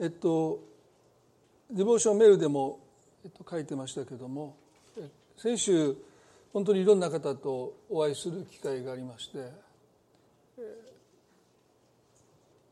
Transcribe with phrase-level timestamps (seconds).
[0.00, 0.60] えっと
[1.70, 2.80] デボーションメールでも、
[3.22, 4.56] えっと、書いてましたけども
[5.36, 5.94] 先週
[6.52, 9.52] 本当にいろんな方とお会いする機会がありまして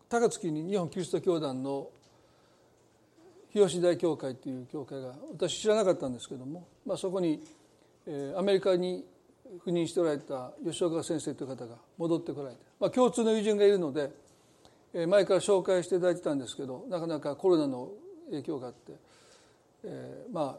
[0.09, 1.88] 高槻に日本キリスト教団の
[3.53, 7.43] 日吉大教会という教会が私知らなかったんですけども、まあ、そこに、
[8.07, 9.05] えー、アメリカに
[9.67, 14.11] 赴任しておられた吉岡先生という方が戻ってこられて、まあ、共通の友人がいるので、
[14.93, 17.91] 前から紹介していただいてたんですけどなかなかコロナの
[18.30, 18.93] 影響があって、
[19.85, 20.58] えー、ま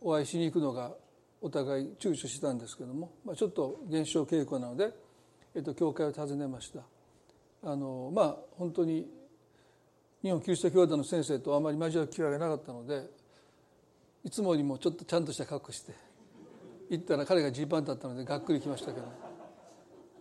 [0.00, 0.92] お会いしに行くのが
[1.40, 4.92] お互い躊躇してたんですけども、まあ、ちょっと減少傾向なので、
[5.54, 6.80] えー、と教会を訪ねました。
[7.62, 9.06] あのまあ本当に
[10.22, 13.06] 日本キリスト教団の先生とあまり交わる機会がなかったので
[14.24, 15.92] いつもよりもちょっとちゃんとした格好して
[16.90, 19.27] 行ったら彼がジーパンだったのでがっくりきましたけど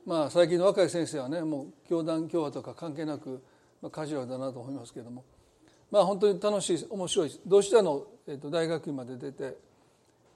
[0.08, 3.44] まあ最近の若い先生はねもう教団教派とか関係なく、
[3.82, 5.24] まあ、カジュアルだなと思いますけれども。
[5.92, 9.58] まあ本当に楽しい面白い同志社の、えー、と大学院まで出て、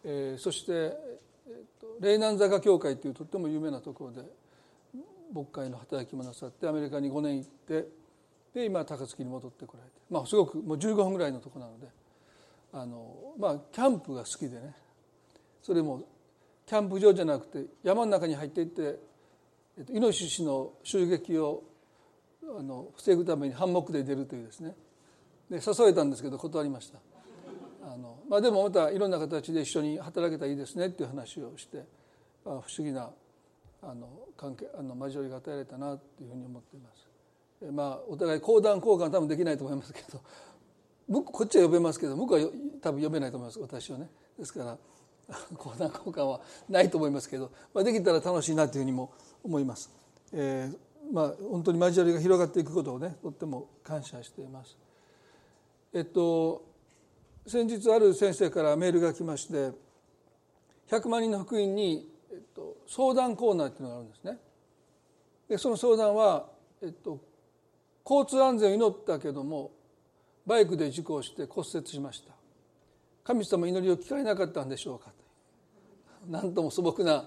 [0.06, 4.22] えー、そして、えー、と霊南坂教会というとっても有名なところで
[5.34, 7.88] 牧会の働きもなさってアメリカに5年行って
[8.54, 11.88] で今高槻に戻ってこられて、まあ、すごくもう15分ぐらいのとこなので
[12.74, 14.76] あの、まあ、キャンプが好きでね。
[15.62, 16.04] それも
[16.66, 18.98] キャンプ場じゃなくて山の中に入っていって、
[19.90, 21.64] イノシシの襲撃を
[22.58, 24.76] あの防ぐためにハンモックで出るというですね
[25.50, 27.00] で誘えたんですけど断りました
[27.84, 31.84] あの、まあ、でもまたいろんな形で一緒に働けたらいいですねっていう話をして、
[32.46, 33.10] まあ、不思議な
[33.84, 37.12] あの関係あの交わりが与えられたなというふうに思っています。
[37.72, 40.20] まあお互い講談交換多分できないと思いますけど
[41.08, 42.40] 僕こっちは呼べますけど僕は
[42.82, 44.10] 多分呼べないと思います私はね。
[44.38, 44.78] ですから
[45.58, 49.31] 講談交換はないと思いますけど、まあ、できたら楽しいなというふうにも思います。
[50.34, 54.78] えー、まあ本当に交わりが広がっていくことをねとっても感謝しています。
[55.94, 56.64] えっと
[57.48, 59.72] 先日ある先生からメールが来まして
[60.90, 64.38] 100万人の福音に、えっと、相談コーナーっていうのがあるんですね。
[65.50, 66.48] でその相談は、
[66.82, 67.20] えっと、
[68.10, 69.72] 交通安全を祈ったけども
[70.46, 72.34] バイクで事故をして骨折しました
[73.24, 75.12] 神様祈りを聞かれなかったんでしょうか
[76.30, 77.26] 何とも素朴な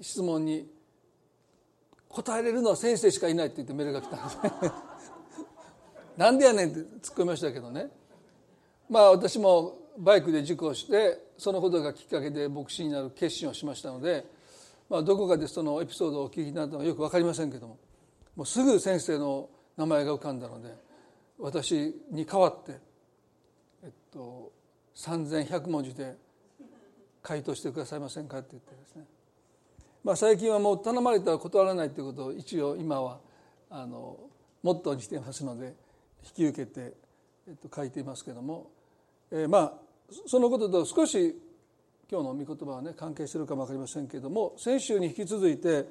[0.00, 0.68] 質問に
[2.08, 4.72] 答えれるのは先生しかいないって言ってメールが来たんですね。
[6.16, 7.90] なんでやねんって突っ込みましたけどね。
[8.88, 14.24] まあ私もバイクで事故をしてそのことがきっかけで牧師になる決心をしましたので、
[14.88, 17.78] まあ、どこかでそのエピソードをお聞きになったのはよく分かりませんけども
[18.36, 20.74] もうすぐ先生の名前が浮かんだので
[21.38, 22.78] 私に代わって、
[23.82, 24.52] えっと、
[24.94, 26.16] 3100文字で
[27.22, 29.04] 回答してくださいませんかって言ってですね、
[30.06, 33.18] まあ、最近はもう頼まれたら断らないということを一応今は
[33.68, 34.16] あの
[34.62, 35.74] モットーにしていますので
[36.24, 36.92] 引き受けて、
[37.48, 38.70] えっと、書いていますけども、
[39.32, 39.72] えー、まあ
[40.28, 41.36] そのことと少し
[42.08, 45.86] 今日の御言葉はね関係してるかも分かりませんけれども先週に引き続いて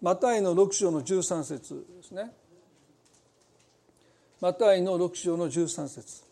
[0.00, 2.30] マタイの6章の13節ですね。
[4.40, 6.22] マタイの6章の13節。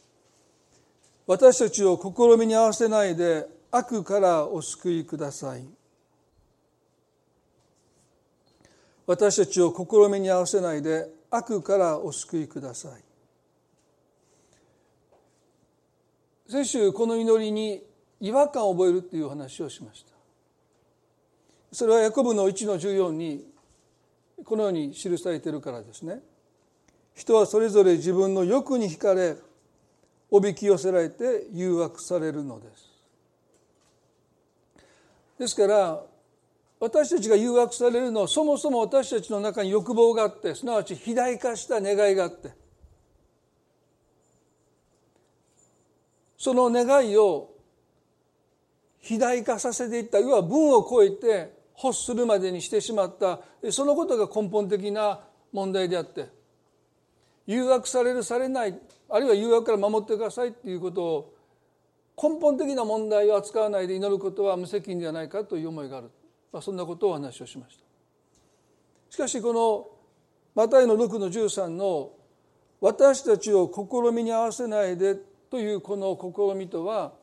[1.26, 5.64] 私たちを試みに合わせないで悪からお救いください。
[9.06, 13.02] 私たちを試みに合わせないで悪からお救いください。
[16.48, 17.82] 先週この祈りに
[18.20, 20.12] 違和感を覚えるっていう話をしました。
[21.72, 23.46] それはヤコブの1の14に
[24.44, 26.20] このように記されているからですね。
[27.14, 29.36] 人はそれぞれ自分の欲に惹かれ
[30.30, 32.90] おびき寄せられて誘惑されるのです。
[35.38, 36.02] ですから
[36.78, 42.66] 私たちが誘惑されるのはそもそも私たちの中に欲望があってすなわち肥大化した願いがあって。
[46.36, 47.50] その願いを
[49.00, 55.20] 肥大化させていった要は文を超えて欲するまでにしてしまったそのことが根本的な
[55.52, 56.28] 問題であって
[57.46, 58.78] 誘惑されるされない
[59.08, 61.34] あるいは誘惑から守ってくださいっていうことを
[62.20, 66.10] 根本的な問題を扱わないで祈ることは無責任ではないかという思いがある、
[66.52, 67.84] まあ、そんなことをお話をしました。
[69.10, 69.88] しかしこの
[70.54, 72.12] マタイの6の13の
[72.80, 75.16] 「私たちを試みに合わせないで」
[75.50, 77.14] というこの試みとは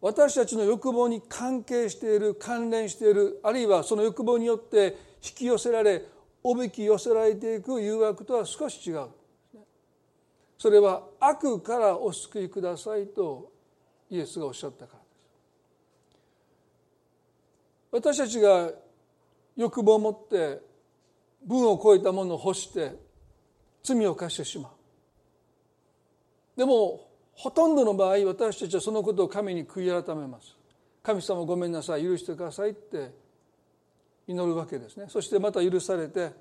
[0.00, 6.04] 私たちの欲望に関係している関連しているあるいはその欲望によって引き寄せられ
[6.42, 9.08] おびき寄せられていく誘惑とは少し違う。
[10.58, 13.52] それは悪からお救いくださいと
[14.10, 15.03] イエスがおっしゃったから。
[17.94, 18.72] 私たちが
[19.54, 20.60] 欲望を持って
[21.46, 22.90] 分を超えたものを欲して
[23.84, 24.72] 罪を犯してしまう。
[26.58, 30.56] でもほとんどの場合私たちはそのことを神に悔い改めます。
[31.04, 33.12] 神様ごめんなさい許してくださいって
[34.26, 35.06] 祈るわけですね。
[35.08, 36.32] そしてまた許されて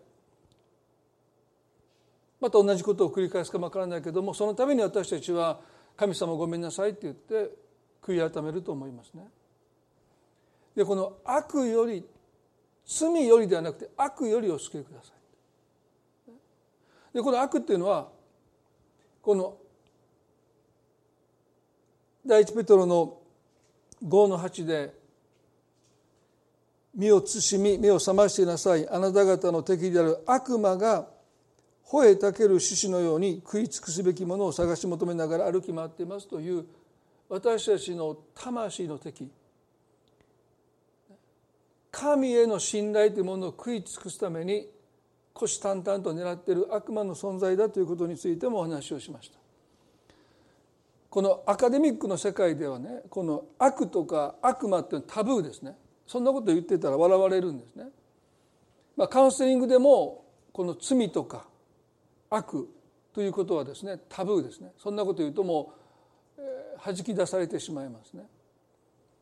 [2.41, 5.59] また同じことを繰り返すかもわからないけどもそのために私たちは
[5.97, 7.51] 神様ごめんなさいって言って
[8.01, 9.27] 悔い改めると思いますね。
[10.75, 12.03] でこの悪より
[12.85, 16.31] 罪よりではなくて悪よりお救いください。
[17.13, 18.09] でこの悪っていうのは
[19.21, 19.57] この
[22.25, 23.19] 第一ペトロの
[24.03, 24.93] 5の8で
[26.95, 31.07] 「身を慎み目を覚ましてなさいあなた方の敵である悪魔が
[31.85, 36.65] 吠えたける獅子のように食い尽くすべきものを探し求めながら歩き回っています」という
[37.29, 39.29] 私たちの魂の敵
[41.93, 44.67] 神への信頼というものを食い尽くすために
[45.35, 49.37] 虎視眈々と狙っている悪魔の存在だということについてもお話をしました。
[51.11, 57.85] このアカデミックの世界ではねこの悪とか悪魔っていうのはタブーですねそんなこと言ってたら笑われるんですね。
[58.97, 61.45] まあ、カウンセリングでもこの罪とか
[62.31, 62.67] 悪
[63.13, 65.73] ということはですねタブーですねそんなこと言うとも
[66.37, 68.23] う、えー、弾き出されてしまいますね。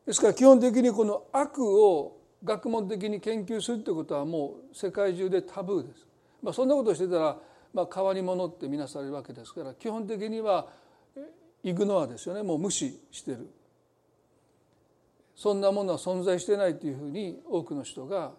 [0.06, 6.06] ですから基本的にこの悪を学問的に研究するということはもう世界中でタブーです。
[6.42, 7.36] まあ、そんなことをしてたら、
[7.72, 10.66] まあ、変わり者って見なされるわけですから基本的には
[11.62, 12.42] イグノアですよね。
[12.42, 13.48] もう無視してる。
[15.34, 18.32] そんなものは存在してないというふうに多くの人が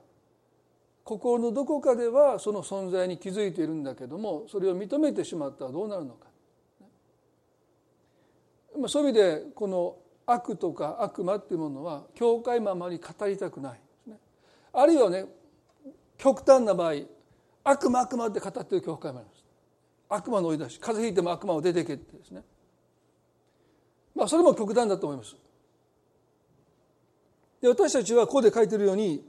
[1.04, 6.28] 心のどこかではその存在に気づいているんだけどもそれを認めてしまったらどうなるのか。
[8.78, 13.83] まあそういう意味でこの悪とか悪魔っていうものは教会ままに語りたくない。
[14.74, 15.26] あるいはね
[16.18, 16.94] 極端な場合
[17.64, 19.44] 悪魔悪魔って語ってる教会もあります。
[20.10, 22.44] 悪魔の追い出し風邪ひいても悪魔を出てけってですね。
[24.16, 25.36] まあそれも極端だと思います。
[27.62, 29.26] で私たちはここで書いてるように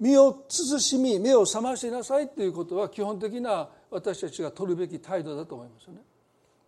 [0.00, 6.00] 身を慎み目を覚ましなさいということは基本的な私たちが取るべき態度だと思いますよね。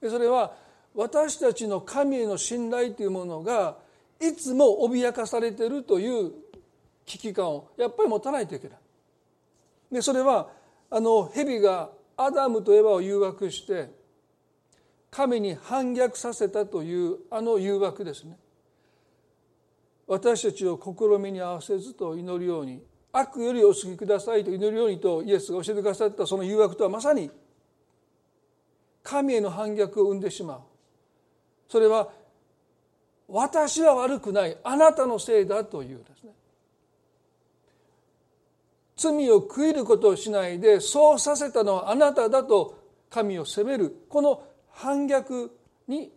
[0.01, 0.55] でそれは
[0.95, 3.79] 私たちの神への信頼というものが
[4.21, 6.33] いつも脅かされているという
[7.09, 8.79] 危機感をやっぱり持たないといけない。
[9.91, 10.51] でそれは
[10.91, 13.91] あの蛇がアダムとエバを誘惑して
[15.11, 18.37] 神に反逆させたというあの誘惑ですね。
[20.07, 22.83] 私たちを試みに合わせずと祈るように
[23.13, 27.31] 悪よりお救いくださいと祈るようにとイエスが教えてくださったその誘惑とはまさに
[29.03, 30.61] 神への反逆を生んでしまう。
[31.69, 32.11] それは
[33.29, 36.33] 私は悪くないあなたのせいだというですね。
[38.99, 42.77] 罪を悔いることをしないでそうさせたのはあなただと
[43.09, 44.43] 神を責めるこの
[44.73, 45.57] 反逆
[45.87, 46.13] に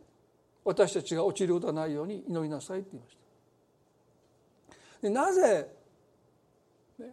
[0.66, 3.22] 私たちが陥ることがないように祈りなさいって言いました。
[5.02, 5.68] でなぜ、
[7.00, 7.08] ね、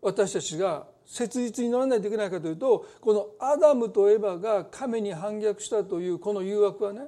[0.00, 7.06] 私たちが切実に祈らないといけないかというとこのアダムとエバが神に反逆したというこの誘惑はね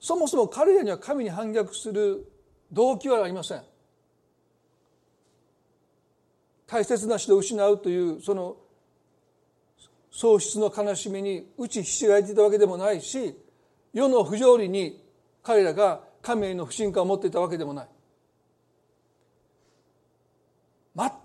[0.00, 2.30] そもそも彼らには神に反逆する
[2.72, 3.62] 動機はありません。
[6.66, 8.56] 大切な人を失うというその
[10.10, 13.38] 喪失の悲しみに打ちひしがれていたわけでもないし
[13.92, 15.02] 世の不条理に
[15.42, 17.88] 彼らが神への不信感を持っていたわけでもない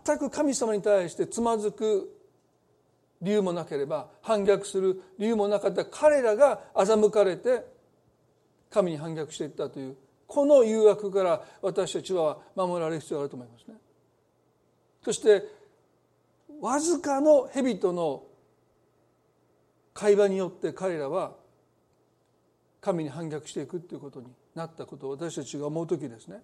[0.06, 2.14] 全く神様に対してつまずく
[3.22, 7.66] 理由もなければ反逆する理由もなかった彼らが欺かれて
[8.70, 9.96] 神に反逆していったという
[10.28, 13.76] この誘惑から私たちは守られる必要があると思いますね。
[15.04, 15.44] そして
[16.60, 18.24] わずかの蛇との
[19.94, 21.34] 会話によって彼らは
[22.80, 26.42] 神に反逆していくということになったことを私たちが思う時ですね。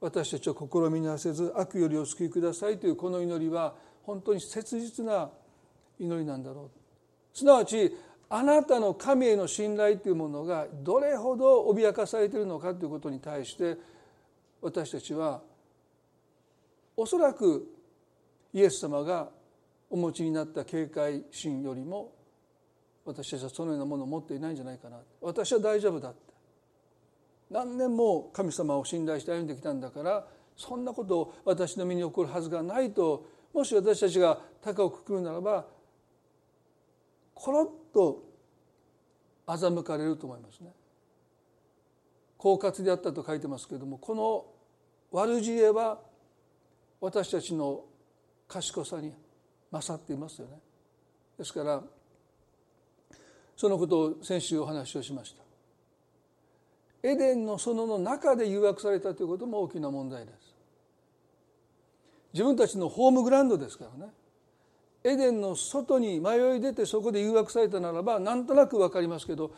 [0.00, 5.30] 私たちを試みに合わせず悪よりお救いくださいというこの祈りは本当に切実な
[5.98, 6.70] 祈りなんだろ
[7.34, 7.38] う。
[7.38, 7.96] すなわち
[8.28, 13.76] あなたの神への信頼というものがどれほど脅かされているのかということに対して
[14.60, 15.40] 私たちは
[16.96, 17.66] おそらく
[18.52, 19.30] イエス様が
[19.90, 22.12] お持ちになった警戒心よりも
[23.04, 26.18] 私たちはそのようなものを持っていないんじゃないかな私は大丈夫だって
[27.50, 35.66] 何年も神様を信頼して歩んできたんだからそんなことを私の身に起こるはずがないともし私たちが高をくくるならば
[37.34, 38.24] コロッと
[39.46, 40.72] 欺かれると思いますね。
[42.38, 44.46] 狡猾であったと書いてますけれどもこの
[45.10, 46.00] 悪知恵は
[47.04, 47.84] 私たちの
[48.48, 49.12] 賢さに
[49.70, 50.58] 勝っていますよね。
[51.36, 51.82] ですから
[53.56, 55.44] そのことを先週お話をしました。
[57.06, 60.54] エデンの園の中で誘惑されたということも大きな問題です。
[62.32, 64.10] 自分たちのホームグラウンドですからね。
[65.04, 69.52] エデンの外に迷い出てそこで誘惑されたならばなんとなく分かりますけど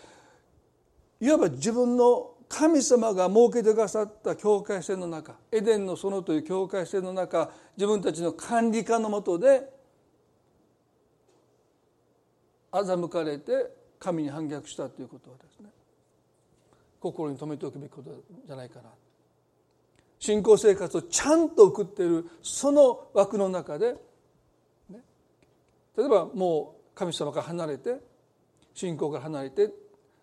[1.20, 9.68] いわば自分の神様が設けてくださった境界線の中エデンの園という境界線の中自分たちの管理下のもとで
[12.72, 15.70] 欺かれて神に反逆したということはですね
[17.00, 18.10] 心に留めておくべきこと
[18.46, 18.90] じゃないかな。
[20.18, 23.92] 信仰生活をちゃんと送っているその枠の中で、
[24.88, 25.00] ね、
[25.96, 28.00] 例えばもう神様から離れて
[28.74, 29.70] 信仰から離れて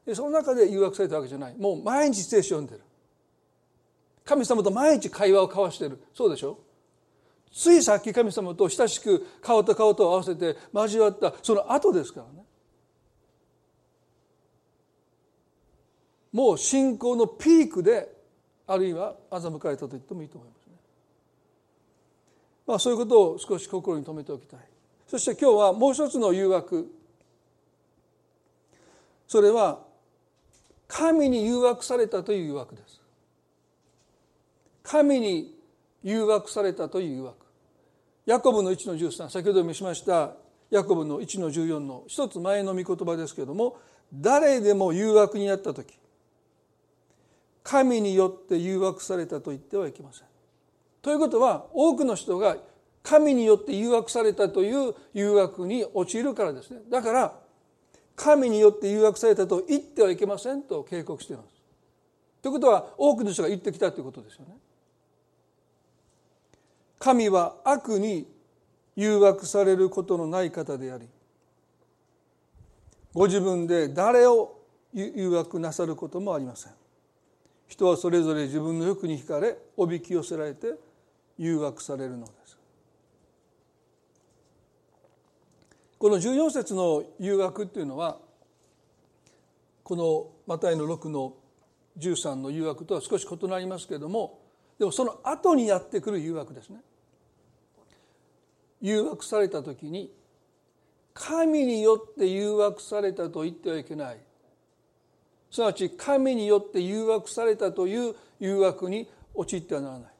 [0.06, 1.56] でその中で誘惑されたわけじゃない。
[1.58, 2.82] もう毎日聖書を読んでる。
[4.26, 6.02] 神様と毎日会話を交わしてる。
[6.14, 6.60] そうでしょ？
[7.52, 12.44] ついさっき神様と親しく顔と顔と合わせて交わったその後ですからね。
[16.32, 18.12] もう信仰のピークで
[18.66, 20.74] あるいは欺かれたと言ってもいいと思いますね。
[22.66, 24.60] まあそういうことを少し心に留めておきたい。
[25.08, 26.92] そして今日はもう一つの誘惑。
[29.28, 29.86] それは
[30.94, 33.02] 神に誘惑されたという誘惑です。
[34.84, 35.58] 神に
[36.04, 37.38] 誘惑されたという誘惑。
[38.28, 40.36] ヤコブの1の13先ほど見しました
[40.70, 43.78] ヤコブの1の14の一つ前の御言葉ですけれども
[44.14, 45.94] 誰でも誘惑にあった時
[47.64, 50.28] 神によって誘惑されたと言ってはいけません。
[51.02, 52.56] ということは多くの人が
[53.02, 56.82] 神によって誘惑されたという誘惑に陥るからですね。
[56.90, 57.43] だから
[58.16, 61.50] 神によって誘惑されたと言ってはいけませんと警告しています。
[62.42, 64.56] ということは多くの人が言ってきたということですよね。
[67.00, 68.28] 神は悪に
[68.96, 71.08] 誘惑されることのない方であり
[73.14, 74.58] ご自分で誰を
[74.94, 76.74] 誘惑なさることもありません。
[77.68, 80.76] 人はそれぞれ自分の欲に惹かれおびき寄せられて
[81.38, 82.43] 誘惑されるのです
[86.04, 88.18] この14節の誘惑っていうのは
[89.86, 91.32] このマタイの6の
[91.98, 94.42] 13の誘惑とは少し異なりますけれども
[94.78, 96.82] でもその後にやってくる誘惑ですね。
[98.82, 100.12] 誘惑された時に
[101.14, 104.18] 神によって誘惑されたと言ってはいけない。
[105.52, 110.12] すなわち神によって誘惑されたという誘惑に陥ってはならない。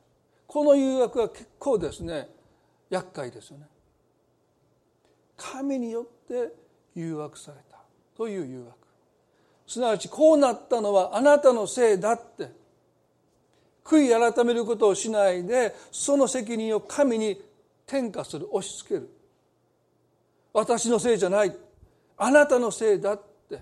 [0.48, 2.30] この誘惑は結構ですね
[2.90, 3.66] 厄介ですよね。
[5.38, 6.54] 神によって
[6.96, 7.78] 誘惑された
[8.16, 8.78] という誘惑。
[9.68, 12.52] すなわちこうなったのはあなたのせいだって。
[13.84, 17.42] 悔い改めることをしないでその責任を神に
[17.86, 19.10] 転嫁する押し付ける。
[20.54, 21.56] 私のせいじゃない。
[22.18, 23.62] あなたのせいだって。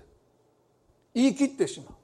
[1.14, 1.94] 言い切ってしまう。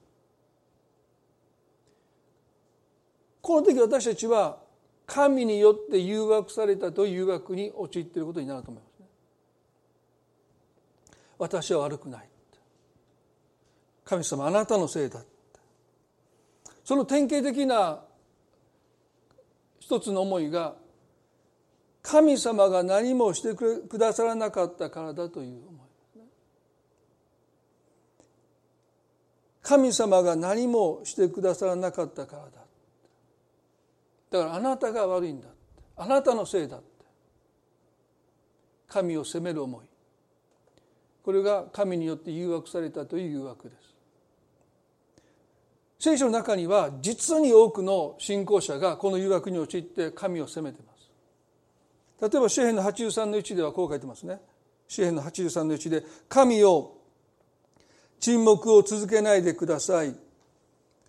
[3.41, 4.59] この時私たちは
[5.07, 8.88] 神によって誘惑されたという誘惑に陥っていることになると思います。
[11.39, 12.29] 私は悪くない
[14.05, 15.23] 神様あなたのせいだ
[16.85, 18.01] その典型的な
[19.79, 20.75] 一つの思いが
[22.03, 25.89] 神様が何もしてくださらなかったからだという思い
[29.69, 32.51] 神様が何もしてくださらなかったからだ。
[34.31, 35.49] だからあなたが悪いんだ
[35.95, 36.87] あなたのせいだって。
[38.89, 39.87] 神を責める思い。
[41.29, 43.95] これが神によって誘惑されたという誘惑です。
[45.99, 52.33] 聖書の中には実に多くの信仰者がこの誘惑に陥って神を責めています。
[52.33, 54.41] 例えば詩篇の83の1ではこう書いてますね。
[54.89, 56.97] 詩篇の83の1で神を
[58.21, 60.17] 沈黙を続けないでください。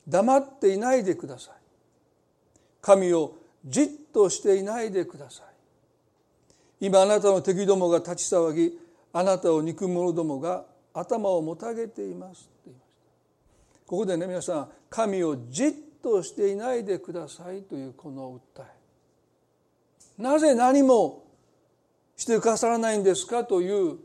[0.06, 1.54] 黙っていないでください。
[2.82, 5.46] 神をじっとしていないでください。
[6.88, 13.86] 今あなたの敵どもが立ち騒ぎあなたを憎む者どもが頭をもたげていますって言いました。
[13.88, 20.22] ここでね皆さん神をじっとしていないでくださいというこの訴え。
[20.22, 21.26] なぜ何も
[22.16, 23.98] してくださらないんですかという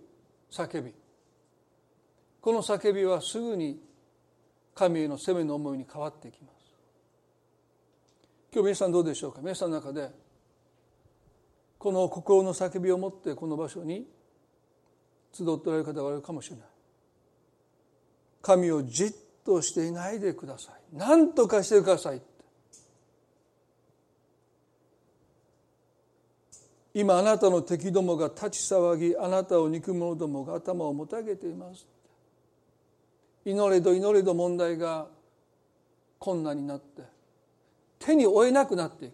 [0.51, 0.95] 叫び。
[2.41, 3.81] この叫びはすぐに
[4.75, 6.55] 神への責めの思いに変わっていきます。
[8.53, 9.41] 今日皆さんどうでしょうか？
[9.43, 10.11] 皆さんの中で
[11.79, 14.07] この心の叫びを持ってこの場所に
[15.35, 16.67] 集っておられる方がいるかもしれない
[18.41, 19.13] 神をじっ
[19.45, 22.23] としていないでください何とかしてください
[26.95, 31.87] 今あなたの敵どもが立ち騒ぎあなたを憎む者どもが頭をもたげています
[33.45, 35.09] 祈れど祈れど問題が
[36.21, 37.03] 困難になって
[37.99, 39.13] 手に負えなくなっていく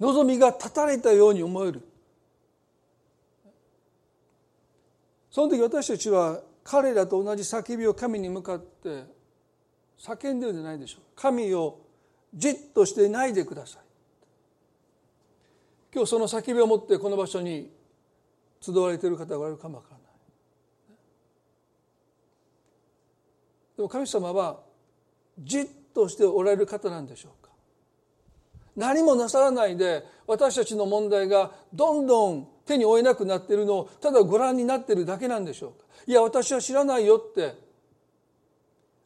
[0.00, 1.80] 望みが断たれたように思える
[5.36, 9.04] その時私たちは彼らと同じ叫びを神に向かって
[10.00, 11.02] 叫んでるんじゃないでしょう。
[11.14, 11.78] 神を
[12.34, 13.82] じっとしてないでください。
[15.92, 17.70] 今日その叫びを持ってこの場所に
[18.62, 20.06] 集われている方がおられるかもわからない。
[23.76, 24.60] でも神様は
[25.38, 27.50] じっとしておられる方なんでしょうか。
[28.74, 35.86] 何もなさらないで私たちの問題がどんどん手に負えなくなっているのをただご覧になっているだけなんでしょうか。
[36.06, 37.54] いや私は知らないよって。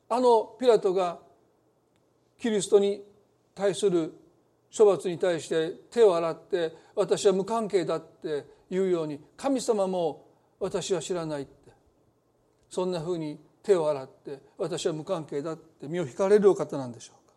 [0.09, 1.21] あのピラトが
[2.41, 3.05] キリストに
[3.55, 4.13] 対する
[4.77, 10.27] 処罰に対して手を洗って私は無関係だっていうように神様も
[10.59, 11.61] 私は知らないって。
[12.71, 17.35] そんなふうに手を洗って私は無関係だって身を引かれるお方なんでしょうか。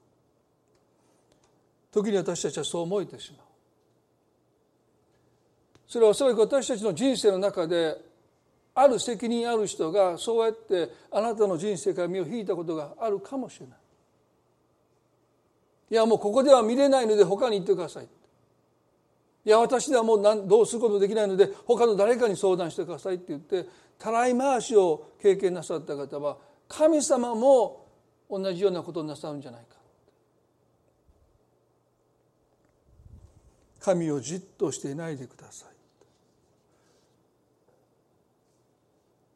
[1.91, 3.52] 時に私たちはそう思えてしまう。
[5.93, 7.95] それはおそらく私たちの人生の中で
[8.73, 13.77] ある責任ある人がそうやってあなたの人生から身を引いたことがあるかもしれない。
[15.91, 18.05] いやもうここでは見れないので他に行ってください。
[18.05, 18.07] い
[19.47, 23.69] や私ではもうどうすることもできないので他の誰かに相談してくださいって言って
[23.99, 27.85] たらい回しを経験なさった方は神様も
[28.31, 29.75] 同じようなことをなさるんじゃないか。
[33.79, 35.72] 神をじっとしていないでください。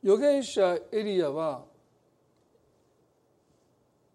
[0.07, 1.65] 預言者エリアは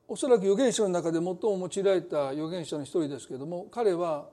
[0.08, 4.30] おそらく預言者の中で最も用いられた預言者の一人ですけれども彼は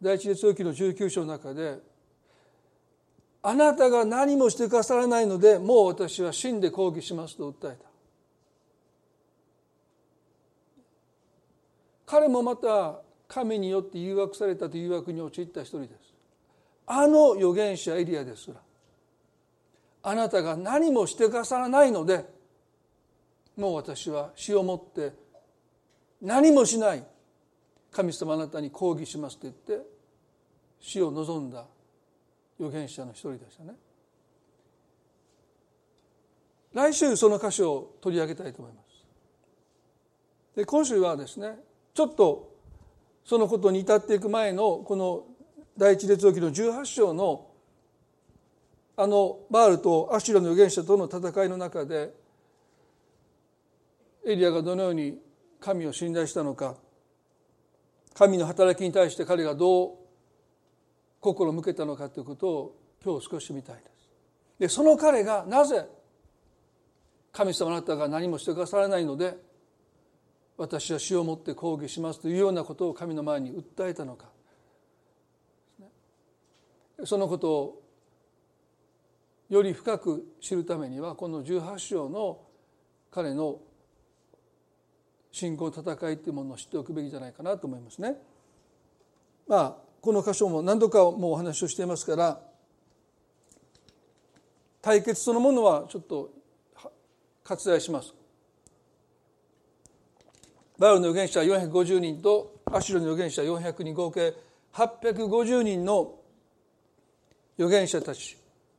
[0.00, 1.80] 第一列王記の19章の中で
[3.42, 7.88] 「あなたが何もしてくださらないのでもう私は死んで抗議します」と訴えた。
[12.06, 16.14] 彼もまた神によって誘惑されたと誘惑に陥った一人です。
[16.86, 18.67] あの預言者エリアですら。
[20.02, 22.24] あなたが何もしてくださらないので
[23.56, 25.12] もう私は死をもって
[26.22, 27.04] 何もしない。
[27.90, 29.84] 神様あなたに抗議しますと言って
[30.80, 31.64] 死を望んだ
[32.60, 33.72] 預言者の一人でしたね。
[36.74, 38.88] 来週その箇所を取り上げたいと思います。
[40.54, 41.58] で今週はですね
[41.94, 42.52] ちょっと
[43.24, 45.24] そのことに至っていく前のこの
[45.76, 47.47] 第一列王記の18章の
[49.00, 52.12] あのバールとアシュラの預言者との戦いの中で
[54.26, 55.16] エリアがどのように
[55.60, 56.74] 神を信頼したのか
[58.14, 59.90] 神の働きに対して彼がどう
[61.20, 63.88] 心を向けたのかということを今日少し見たいです。
[64.58, 65.86] でその彼がなぜ
[67.30, 69.36] 神様あなたが何もしてくださらないので
[70.56, 74.26] 私は死をもって抗議しますというようなことを神の前に訴えたのか
[77.04, 77.87] そのことを
[79.48, 82.40] より深く知るためにはこの18章の
[83.10, 83.60] 彼の
[85.32, 88.16] 信仰戦いというものを知っておくべきじゃないかなと思いますね。
[89.46, 92.40] まあこの箇所も何度かもうお話をしていますから
[94.80, 96.30] 対決そのものはちょっと
[97.44, 98.14] 割愛します。
[100.78, 104.34] バウルの預言者450人とアシュロの預言者400人合計
[104.74, 106.14] 850人の
[107.58, 108.37] 預言者たち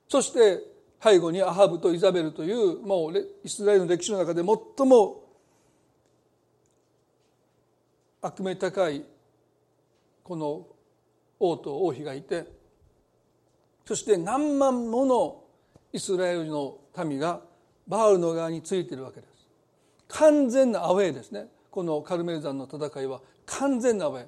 [0.09, 0.59] そして
[1.01, 5.23] 背後にアハブとイザベルというもうイスラエルの歴史の中で最も
[8.21, 9.05] 悪名高い
[10.23, 10.67] この
[11.39, 12.45] 王と王妃がいて
[13.85, 15.43] そして何万もの
[15.93, 17.41] イスラエルの民が
[17.87, 19.47] バールの側についているわけです。
[20.09, 21.47] 完全なアウェーですね。
[21.71, 24.27] このカルメル山の戦いは完全なアウェー。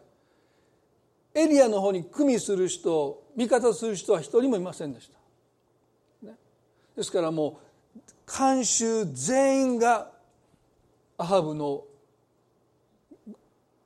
[1.35, 5.20] エリアの方に組みする人味方する人は一人もいませんでした。
[6.95, 7.59] ですからも
[7.95, 7.99] う
[8.29, 10.11] 慣習全員が
[11.17, 11.83] アハブの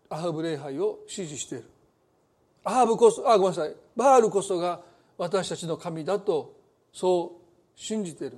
[0.10, 1.66] アハブ礼拝を支持している。
[2.64, 3.76] アハブこそあごめんなさい。
[3.96, 4.82] バールこそが
[5.18, 6.56] 私たちの神だと
[6.94, 8.38] そう信じている。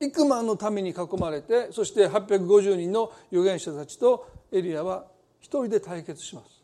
[0.00, 5.06] 幾万の民に囲まれてそして850人の預言者たちとエリアは
[5.40, 6.62] 一人で対決します。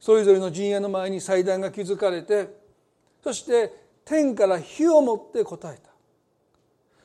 [0.00, 2.48] それぞれの陣営の前に祭壇が築かれて
[3.22, 3.72] そして
[4.10, 5.88] 天から火を持って答えた。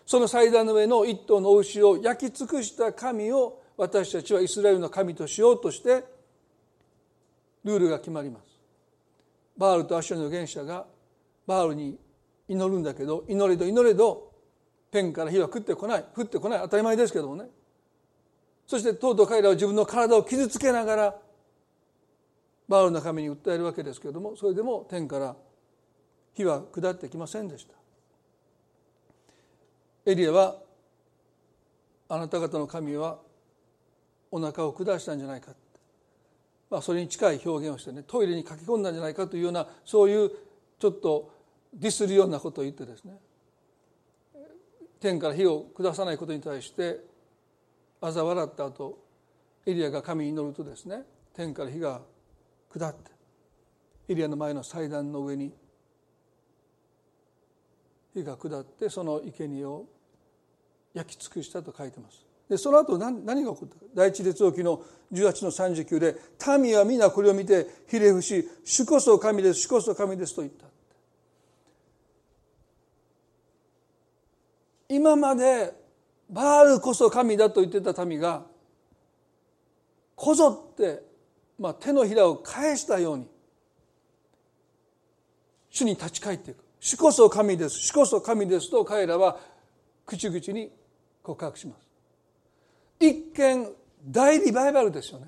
[0.07, 6.03] その祭壇の上の一頭の牛を焼き尽くした神を私たちはイスラエルの神としようとして
[7.63, 8.45] ルールが決まります。
[9.55, 10.87] バールとアシュの預言者が
[11.45, 11.99] バールに
[12.47, 14.31] 祈るんだけど祈れど祈れど
[14.89, 16.05] 天から火は降ってこない。
[16.15, 16.59] 降ってこない。
[16.61, 17.45] 当たり前ですけどもね。
[18.65, 21.15] そしてとうとう彼らは自分の体を傷つけながら
[22.67, 25.35] バールの神に訴えるわけですけれどもそれでも天から
[26.35, 27.73] 火は下ってきませんでした。
[30.05, 30.57] エリアは
[32.07, 33.17] あなた方の神は
[34.29, 35.51] お腹を下したんじゃないか、
[36.69, 40.31] まあ、それに近い表現をしてねトイレに駆け込んだんじゃないかというようなそういう
[40.77, 41.31] ちょっと
[41.73, 43.17] ディスるようなことを言ってですね
[44.99, 46.99] 天から火を下さないことに対して
[48.01, 48.99] 嘲笑った後
[49.65, 51.01] エリアが神に祈るとですね
[51.33, 52.01] 天から火が
[52.71, 53.11] 下って
[54.07, 55.51] エリアの前の祭壇の上に
[58.15, 59.85] 火が下ってその生贄を
[60.93, 62.25] 焼き尽くしたと書いてます。
[62.49, 63.81] でその後何何が起こったか。
[63.93, 66.15] 第一列王記の18の39で
[66.59, 70.65] 「民は皆これを見てひれ伏し主こそ神です主こそ神です」と言った。
[74.87, 75.73] 今まで
[76.29, 78.45] バールこそ神だと言ってた民が
[80.15, 81.03] こぞって、
[81.59, 83.27] まあ、手のひらを返したように
[85.69, 86.64] 主に立ち返っていく。
[86.85, 87.79] 主こそ神です。
[87.79, 89.39] 主こそ神ですと彼らは
[90.05, 90.71] 口々に
[91.23, 91.79] 告白します。
[92.99, 93.71] 一見
[94.07, 95.27] 大リバイバルですよね。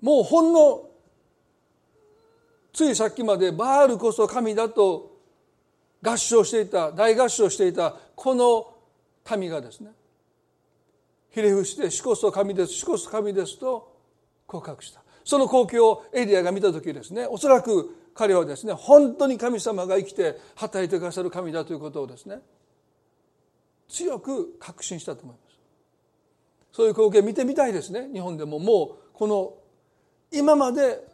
[0.00, 0.88] もうほんの
[2.72, 5.16] ついさっきまでバールこそ神だと
[6.02, 8.74] 合唱していた大合唱していたこの
[9.38, 9.92] 民がですね
[11.30, 13.94] ひれ伏して「主こそ神です主こそ神です」と
[14.44, 15.04] 告白した。
[15.24, 22.40] その光景をエリアが見た時ですねおそらく彼はですね本当に神様が生きて働いてくださる神だということをですね
[23.88, 25.52] 強く確信したと思います。
[26.72, 28.08] そういう光景見てみたいですね。
[28.10, 29.54] 日本でももうこの
[30.30, 31.06] 今まで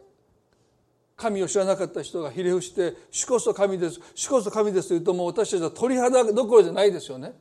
[1.17, 7.33] 神を知らなかった人がひれ伏して「主こそ神です主こそ神です」と言うともう私たちは鳥肌どころじゃないですよね。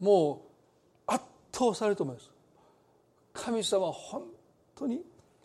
[0.00, 0.42] も
[1.06, 2.30] う圧倒されると思います。
[3.32, 4.24] 神様は本
[4.74, 5.04] 当に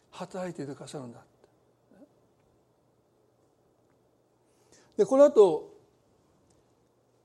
[0.10, 1.24] 働いていてくださるんだ。
[4.98, 5.72] でこの後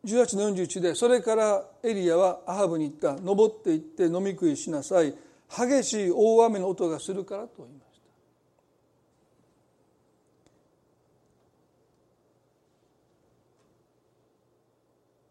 [0.05, 3.21] 18の41でそれからエリアはアハブに言った。
[3.21, 5.15] 登っていって飲み食いしなさい。
[5.49, 7.85] 激しい大雨の音がするからと言いま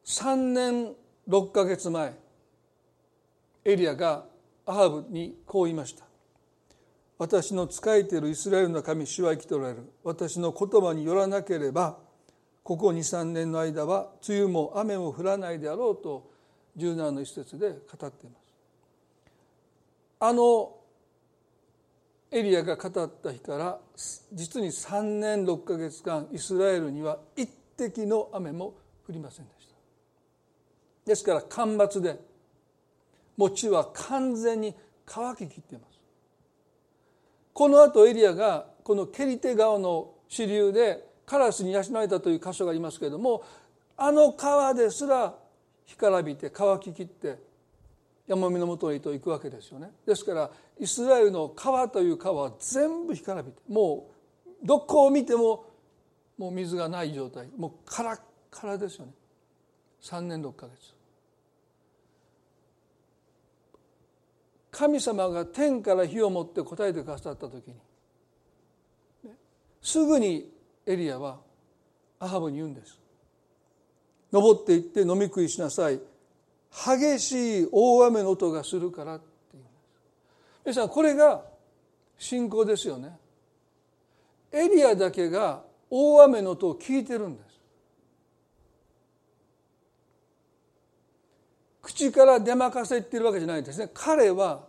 [0.05, 0.93] す3年
[1.27, 2.13] 6か月前
[3.65, 4.25] エリアが
[4.65, 6.05] アハブにこう言いました。
[7.17, 9.91] 私の仕えているイスラエルの神主は生きておられる。
[10.03, 11.97] 私の言葉によらなければ
[12.65, 16.31] ここ23年の間は梅雨も雨も降らないであろうと
[16.77, 17.75] 17の一節で語
[18.07, 18.55] っています。
[20.19, 20.75] あの
[22.31, 23.79] エリアが語った日から
[24.33, 27.47] 実に3年6か月間イスラエルには一
[27.77, 28.73] 滴の雨も
[29.07, 29.75] 降りませんでした。
[31.05, 32.19] ですから干ばつで
[33.37, 34.73] 餅は完全に
[35.05, 35.99] 乾ききっています。
[37.53, 43.43] この後エリアがこのケリテ川の支流でカラスに養われたという箇所がありますけれども
[43.97, 45.33] あの川ですら
[45.85, 47.39] 干からびて乾ききって
[48.27, 49.91] 山見のもとへと行くわけですよね。
[50.05, 54.09] ですからイスラエルの川という川は全部干からびても
[54.63, 55.65] うどこを見ても
[56.37, 57.47] もう水がない状態。
[57.55, 59.11] もうカラッカラですよね。
[60.01, 60.95] 3年6ヶ月。
[64.71, 67.75] 神様が天から火を持って答えてくださった時に
[69.81, 70.51] すぐに
[70.85, 71.39] エリアは
[72.19, 72.99] アハブに言うんです。
[74.31, 75.99] 登っていって飲み食いしなさい。
[76.69, 79.75] 激しい大雨の音がするからって言うんです。
[80.65, 81.43] 皆さんこれが
[82.17, 83.17] 信仰ですよね。
[84.51, 87.45] エリアだけが大雨の音を聞いてるんです。
[91.81, 93.89] 口から出まかせってるわけじゃないですね。
[93.93, 94.67] 彼は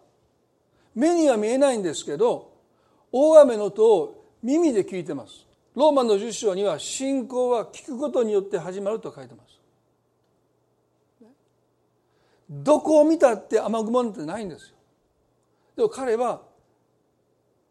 [0.94, 2.52] 目には見えないんですけど
[3.11, 5.45] 大雨の音を耳で聞いてます。
[5.77, 9.61] ローマの10章には信仰は聞くことによって始まると書いてます。
[12.49, 14.77] どこを見たって雨雲なんてないんですよ。
[15.77, 16.41] でも彼は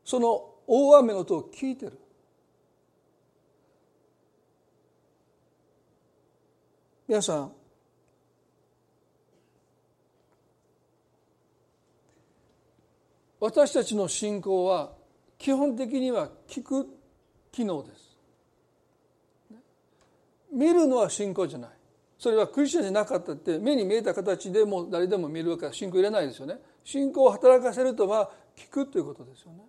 [0.03, 1.99] その大雨の音を聞いてる。
[7.07, 7.51] 皆さん
[13.39, 14.91] 私たちの信仰は
[15.39, 16.87] 基本的には聞く
[17.55, 18.17] 機能です。
[20.51, 21.69] 見るのは信仰じゃない。
[22.17, 26.57] それはクリスチャンじゃなかったって目に見えた形でも誰でも見るわけは信仰いらないですよね。
[26.83, 29.59] 信仰を働かせるとは聞くということですよね。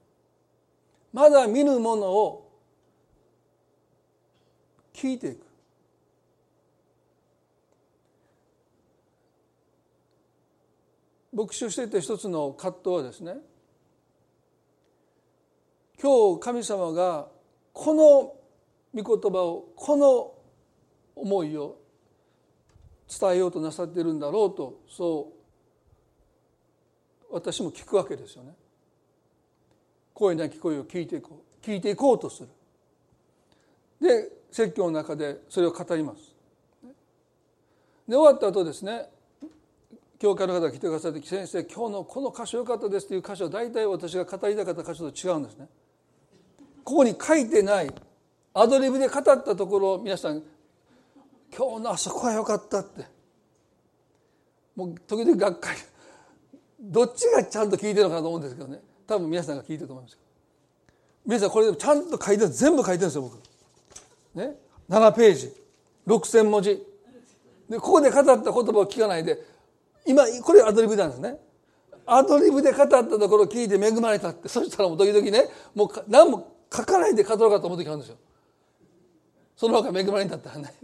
[1.12, 2.50] まだ見ぬものを
[4.92, 5.46] 聞いていく。
[11.32, 13.34] 牧師をしていて一つの葛藤はですね
[16.00, 17.28] 今日神様が
[17.78, 18.32] この
[19.02, 20.32] 御言葉をこの
[21.14, 21.76] 思いを
[23.06, 25.30] 伝えようとなさっているんだろうとそ
[27.30, 28.54] う私も聞くわけですよね。
[30.14, 32.48] 声なき声を聞いていこう聞いていこうとする。
[34.00, 36.34] で説教の中でそれを語ります。
[38.08, 39.10] で終わった後ですね
[40.18, 45.68] 教会の方が来てくださって先生今日のこの箇所良かったですという箇所は大体私が語りたかった箇所と違うんですね。
[46.86, 47.92] ここに書いてない。
[48.54, 50.40] アドリブで語ったところを皆さん
[51.54, 53.04] 今日のあそこは良かったって。
[54.76, 55.78] もう時々がっかり
[56.78, 58.78] どっちがちゃんと聞いてるのかなと思うんですけどね。
[59.04, 60.18] 多分皆さんが聞いてると思います
[61.26, 63.36] 皆さんこれでもちゃんと書いて全部書いてるんですよ僕。
[64.36, 64.56] ね。
[64.88, 65.52] 7ページ。
[66.06, 66.86] 6,000文字。
[67.68, 69.44] でここで語った言葉を聞かないで
[70.06, 71.40] 今これアドリブなんですね。
[72.06, 74.48] アドリブで語ったところを聞いて恵まれたって。
[74.48, 78.16] そしたらもう時々ねもう何も書かないで語ろうかと思う時あるんですよ。
[79.56, 80.74] その他恵まれんだったらね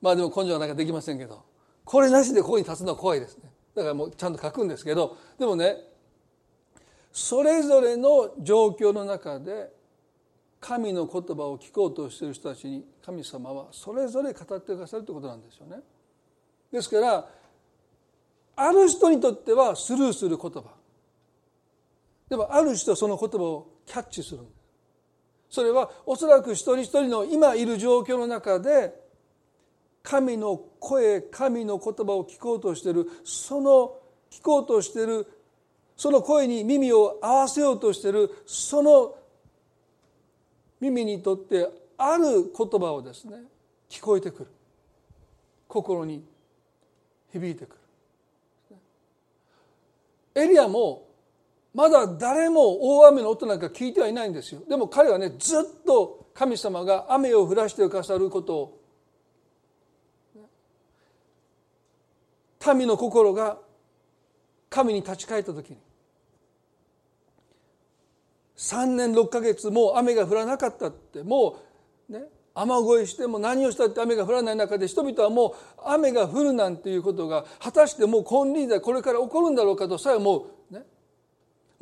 [0.00, 1.42] まあでも根性はなんかできませんけど。
[1.84, 3.50] これなしでここに立つのは怖いですね。
[3.74, 5.16] だからもうちゃんと書くんですけど。
[5.38, 5.76] でもね
[7.12, 9.70] それぞれの状況の中で
[10.60, 15.80] 神の言葉を聞こうとしている人たちに神様はそれぞれ語ってくださるということなんですよね。
[16.70, 17.28] ですから
[18.54, 20.62] ある人にとってはスルーする言葉。
[22.28, 24.61] でもある人はその言葉をキャッチするんです。
[25.52, 28.94] それはおそらく一人一人の今いる状況の中で
[30.02, 33.06] 神の声神の言葉を聞こうとしてる。
[33.22, 33.94] その
[34.30, 35.26] 聞こうとしてる。
[35.94, 38.30] その声に耳を合わせようとしてる。
[38.46, 39.14] その
[40.80, 43.36] 耳にとってある言葉をですね
[43.90, 44.46] 聞こえてくる。
[45.68, 46.24] 心に
[47.30, 47.76] 響いてく
[48.72, 48.78] る。
[50.34, 51.11] エリアも
[51.74, 54.62] まだ誰も大雨の音なんか聞いてはいないんですよ。
[54.68, 58.82] でも彼はねずっと神様が雨を降らしてくださることを
[62.74, 63.58] 民の心が
[64.70, 65.78] 神に立ち返った時に
[68.56, 71.58] 3年6ヶ月もう雨が降らなかったっても
[72.08, 72.22] うね
[72.54, 80.44] 雨乞いしても何をしたって雨が降らない中で人々はもう雨が降るなんていうことが果たしてもう金輪際これから起こるんだろうかとさえ思う、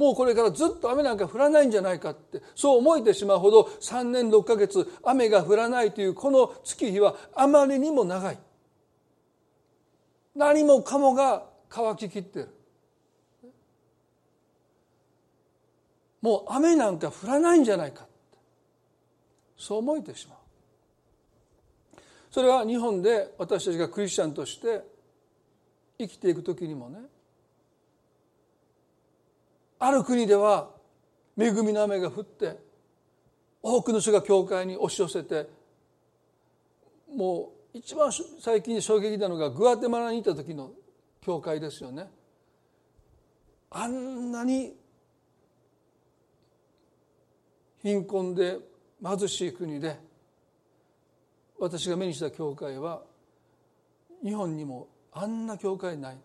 [0.01, 8.39] もうこれからずっと雨なんか降らないんじゃないかってそう思えてしまうほど3年6ヶ月雨が降らないというこの月日はあまりにも長い。
[10.35, 12.49] 何もかもが乾ききってる。
[16.23, 18.07] もう雨なんか降らないんじゃないか
[19.59, 20.39] そう思えてしまう。
[22.31, 24.81] それは日本で私たちがクリスチャンとして
[25.99, 27.01] 生きていく時にもね
[29.81, 30.71] ある国では
[31.39, 32.57] 恵みの雨が降って
[33.63, 35.49] 多くの人が教会に押し寄せて
[37.17, 40.73] もう一番最近衝撃なのがグアテマラにいた時の
[41.23, 42.09] 教会ですよね。
[43.71, 44.75] あんなに
[47.83, 48.59] 貧困で
[49.03, 49.99] 貧しい国で
[51.59, 53.03] 私が目にした教会は
[54.23, 56.19] 日本にもあんな教会ない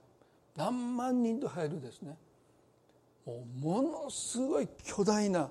[0.56, 2.18] 何万人と入るですね
[3.26, 5.50] もうものすごい巨大な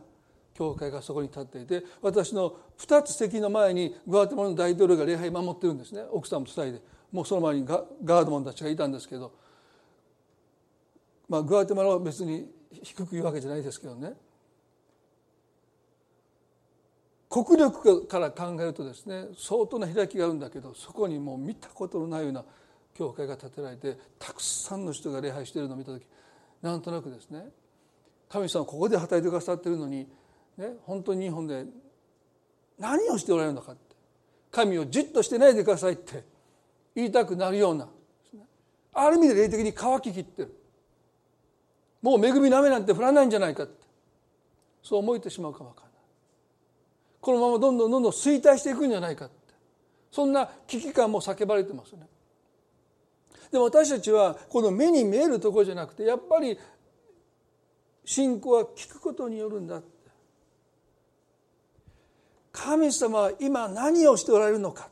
[0.54, 6.02] 教会がそこに立っていて私の2つ席の前にグアテマラの大統領が礼拝守ってるんですね。
[6.12, 9.32] 奥さんも伝えてもうその前にガードマンたちがいたんですけど、
[11.28, 12.48] まあ、グアテマラは別に
[12.82, 14.14] 低く言うわけじゃないですけどね。
[17.28, 22.44] 国力から考えるとですね相当な開きがあるんだけどそこにもう見たことのないような
[22.94, 26.06] 教会が建てられてたくさんの人が礼拝しているのを見た時
[26.62, 27.48] なんとなくですね
[28.34, 30.08] 神様ここで働いてくださってるのに、
[30.56, 31.66] ね、本当に日本で
[32.80, 33.94] 何をしておられるのかって。
[34.50, 36.24] 神をじっとしてないでくださいって
[36.96, 37.88] 言いたくなるような。
[38.92, 40.54] ある意味で霊的に乾ききってる。
[42.02, 43.84] もう恵みの雨なんて降らないんじゃないかって。
[44.82, 45.92] そう思えてしまうかもわかんない。
[47.20, 49.34] このままどんどんどんどん衰退していくんじゃないかって。
[50.10, 52.08] そんな危機感も叫ばれてますね。
[53.52, 56.58] でも私たちはこの目に見えるところじゃなくてやっぱり
[58.04, 59.80] 信仰は聞くことによるんだ
[62.52, 64.88] 神様は今何をしておられるのか。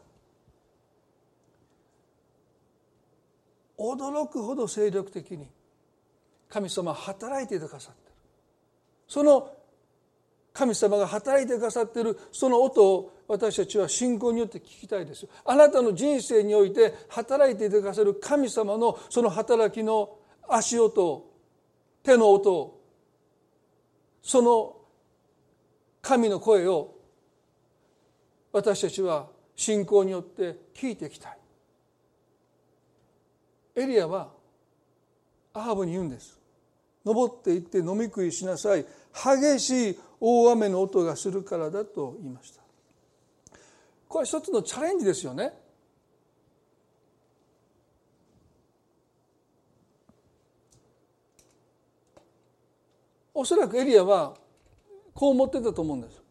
[3.78, 5.48] 驚くほど精力的に
[6.48, 8.14] 神様は働いてくださってる。
[9.06, 9.52] その
[10.52, 21.24] 神様が働いてくださってるその音を私たちは信仰によって聞きたいですあなたの人生において働いてくださる神様のその働きの足音
[22.02, 22.81] 手の音を
[24.22, 24.76] その
[26.00, 26.94] 神の声を
[28.52, 31.38] 私たちは信仰によって聞いていきたい。
[33.74, 34.30] エリアは
[35.54, 36.38] アハブに言うんです。
[37.04, 38.86] 登っていって飲み食いしなさい。
[39.12, 42.62] 激しい大雨の音がするからだと言いました。
[44.08, 45.52] これは一つのチャレンジですよね。
[53.34, 54.34] おそらくエリアは
[55.14, 56.22] こう思ってたと思うんです。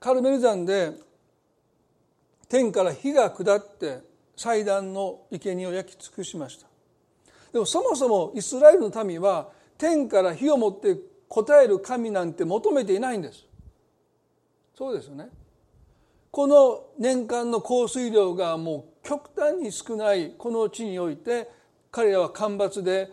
[0.00, 0.92] カルメル山で
[2.48, 4.00] 天から火が下って
[4.36, 6.66] 祭壇の生贄を焼き尽くしました。
[7.52, 10.96] でもそもそもイスラエルの民は天から火を持って
[11.28, 13.44] 答える神なんて求めていないんです。
[14.76, 15.28] そうですよね。
[16.30, 21.50] この年間の降水量がもう極端に少ないこの地において
[21.90, 23.10] 彼らは干ばつで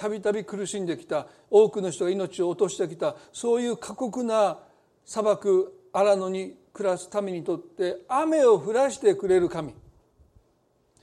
[0.00, 4.58] たびたび苦しんできた多くの人が命を落としてきたそういう過酷な
[5.04, 9.74] 砂漠荒野に暮らす民にとって雨を降らしてくれる神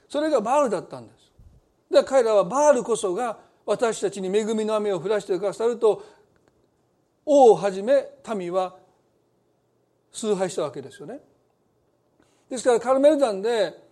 [0.09, 1.31] それがバールだったんです
[1.93, 6.03] で彼らはバールこそが私たちに恵みの雨を降らしてくださると
[7.23, 8.03] 王をはじめ
[8.35, 8.77] 民は
[10.11, 11.19] 崇拝したわけですよね。
[12.49, 13.86] ですからカルメル山で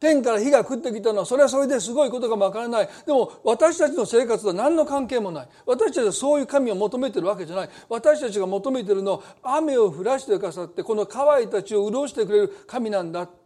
[0.00, 2.88] 天から火が降ってきたのはそれはそれですごいことかもわからない。
[3.06, 5.48] でも私たちの生活とは何の関係もない。
[5.66, 7.70] 私たちはそういう神を求めてるわけじゃない。
[7.90, 13.40] 私たちが求めてるのは雨を降らしてくださってこの乾いた地を潤してくれる神なんだって。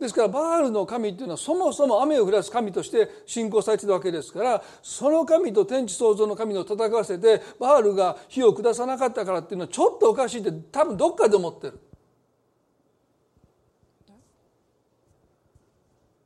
[0.00, 11.80] ですからバールの神っていうのはそもそも雨を降らす神として信仰されていたわけですからその神と天地創造の神を戦わせてバールが火を下さなかったからっていうのはちょっとおかしいって多分どっかで思ってる。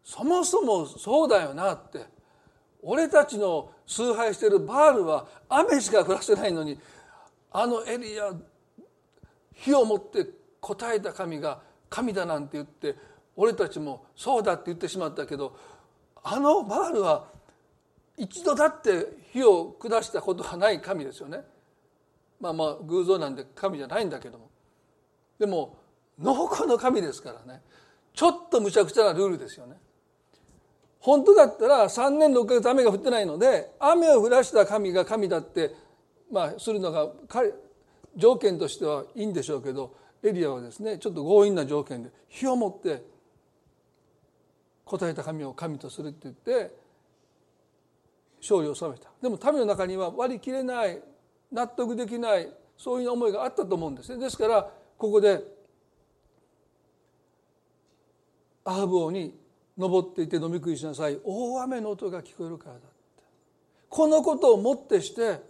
[0.08, 2.06] そもそもそうだよなって
[2.82, 6.80] 俺たちの崇拝してるバールは雨しか降らせないのに
[7.52, 8.32] あのエリア
[9.52, 10.26] 火を持って
[10.60, 12.96] 答えた神が神だなんて言って
[13.36, 15.54] 俺たちもそうだって言ってしまったけど
[16.22, 17.26] あのバールは
[18.16, 21.42] 一度だって火を下したことはない神ですよね。
[22.40, 24.48] まあまあ偶像なんで神じゃないんだけども
[25.38, 25.76] でも
[26.18, 27.60] 農家の神ですからね
[28.14, 29.76] ちょっとむちゃくちゃなルールですよね。
[31.08, 35.74] 本当だったら3年6ヶ月雨が降ってないので雨を降らした神が神だって
[36.30, 37.08] まあするのが
[38.14, 43.02] 条件としてはいいんでしょうけどエリアはですねちょっと強引な条件で火を持って
[44.84, 46.76] 答えた神を神とするって言って
[48.42, 49.08] 勝利を収めた。
[49.22, 51.00] でも民の中には割り切れない
[51.50, 54.22] 納得できないそういう思いがあったと思うんですね。
[54.22, 55.42] ですからここで
[58.66, 59.47] アハブ王に
[59.78, 61.18] 登っていて飲み食いしなさい。
[61.24, 62.88] 大雨の音が聞こえるからだって。
[63.88, 65.40] このことをもってして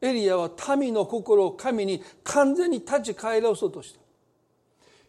[0.00, 4.00] エリアは民の心を神に完全に立ち返らそうとした。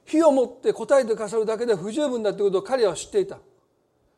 [0.05, 3.39] 火を持って答えてくださるだけで不十分だということを彼は知っていた。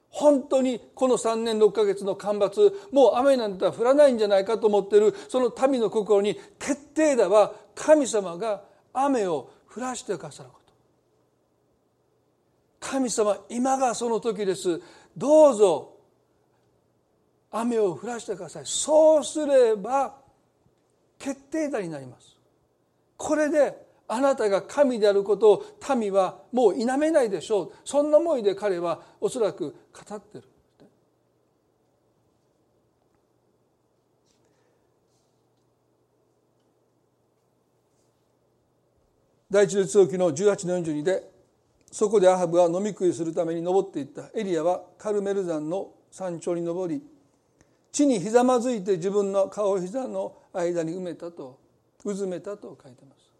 [0.09, 10.64] 本当にこの3年6ヶ月の干ばつもう雨なんて降らないんじゃないかと思っているその民の心に決定打は神様が雨を降らしてくださること。
[12.87, 14.79] 神様今がその時です。
[15.17, 15.97] どうぞ
[17.51, 18.65] 雨を降らしてください。
[18.65, 20.15] そうすれば
[21.17, 22.37] 決定打になります。
[23.17, 23.75] これで
[24.07, 27.71] あなたが神であることを民はもう否めないでしょう。
[27.83, 30.43] そんな思いで彼はおそらく語ってる。
[39.49, 41.34] 第一列王記の18の42で
[41.95, 44.29] そこでアハブは飲み食いするために登っていった。
[44.35, 47.01] エリアはカルメル山の山頂に登り
[47.89, 51.57] 地にひざまずいて自分の顔膝の間に埋めたと
[52.03, 53.31] うずめたと書いてます。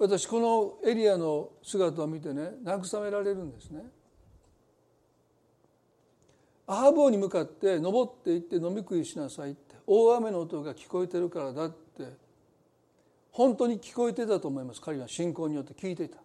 [0.00, 3.84] 私このエリアの姿を見てね慰められるんですね。
[6.66, 12.08] アハブ王に向かって登っていって飲み食いしなさいって大雨の音が聞こえてるからだって
[13.30, 14.80] 本当に聞こえてたと思います。
[14.80, 16.18] 彼は信仰によって聞いていた。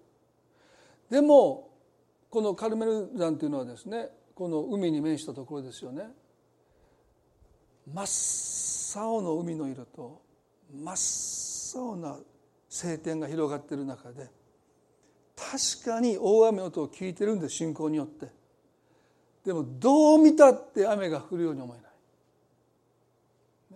[1.09, 1.69] でも
[2.29, 6.09] このカルメル山というのはですねこの海に面したところですよね。
[7.93, 10.21] 真っ青の海の色と
[10.73, 12.17] 真っ青な
[12.67, 14.29] 晴天が広がっている中で
[15.35, 18.27] 確かに大雨の音を聞いてるんです信仰によって。
[19.45, 21.83] でもどう見たって雨が降るように思えな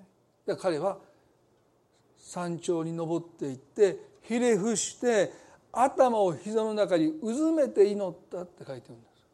[0.03, 0.05] い。
[0.47, 0.97] で彼は
[2.17, 5.31] 山頂に登っていってひれ伏して
[5.71, 9.25] 頭を膝の中にうずめて祈ったって書いてるんです。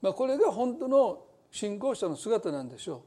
[0.00, 3.00] まあ、これが本当の信仰者の姿なんでしょう。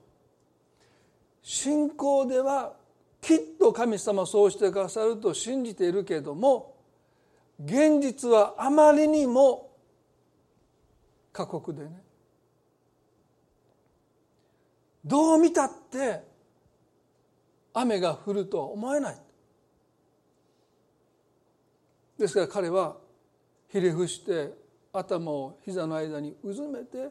[1.42, 2.74] 信仰では
[3.22, 6.76] きっと神様そうしてくださると信じているけれども
[7.64, 9.72] 現実はあまりにも
[11.32, 12.02] 過酷でね。
[15.04, 16.24] どう見たって
[17.74, 19.18] 雨が降るとは思えない。
[22.18, 22.98] ですから彼は
[23.68, 24.54] ひれ伏して
[24.94, 27.10] 頭を膝の間にうずめて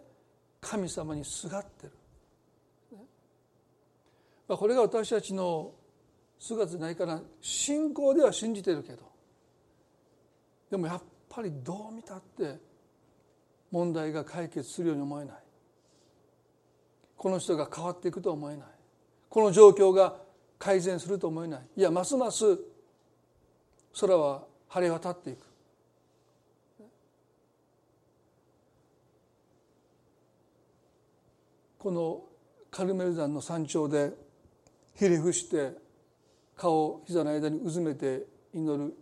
[0.61, 1.93] 神様にすがってる、
[4.49, 5.73] まあ、これが私たちの
[6.39, 9.15] 姿じゃないかな信仰では信じてるけど。
[10.71, 12.59] でもやっぱりどう見たって
[13.71, 15.37] 問題が解決するように思えない。
[17.17, 18.67] この人が変わっていくとは思えない。
[19.29, 20.17] この状況が
[20.59, 21.61] 改善すると思えない。
[21.77, 22.59] いやますます
[24.01, 24.45] 空は
[24.75, 25.39] 晴れ渡っていく。
[31.79, 32.25] この
[32.73, 34.11] カルメル山の山頂で
[34.97, 35.75] ひれ伏して
[36.57, 38.93] 顔を膝の間にうずめて祈る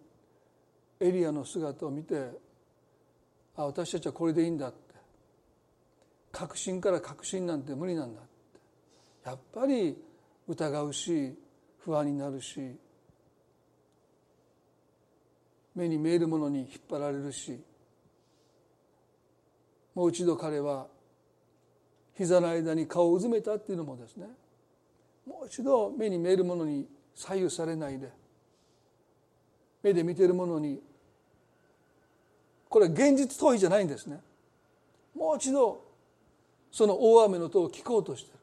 [1.00, 2.32] エリアの姿を見て
[3.56, 4.78] あ私たちはこれでいいんだって。
[6.32, 8.30] 確信から確信なんて無理なんだって。
[9.24, 9.96] やっぱり
[10.48, 11.34] 疑うし
[11.78, 12.76] 不安になるし
[15.74, 17.58] 目に見えるものに引っ張られるし
[19.94, 20.86] もう一度彼は
[22.16, 24.26] 膝の間に顔をうずめたっていうのもですね。
[25.26, 28.10] もう一度目に見えるものに左右されないで
[29.82, 30.80] 目で見てるものに
[32.68, 34.20] これは現実逃避じゃないんですね。
[35.14, 35.84] もう一度
[36.70, 38.38] その大雨の音を聞こうとしてる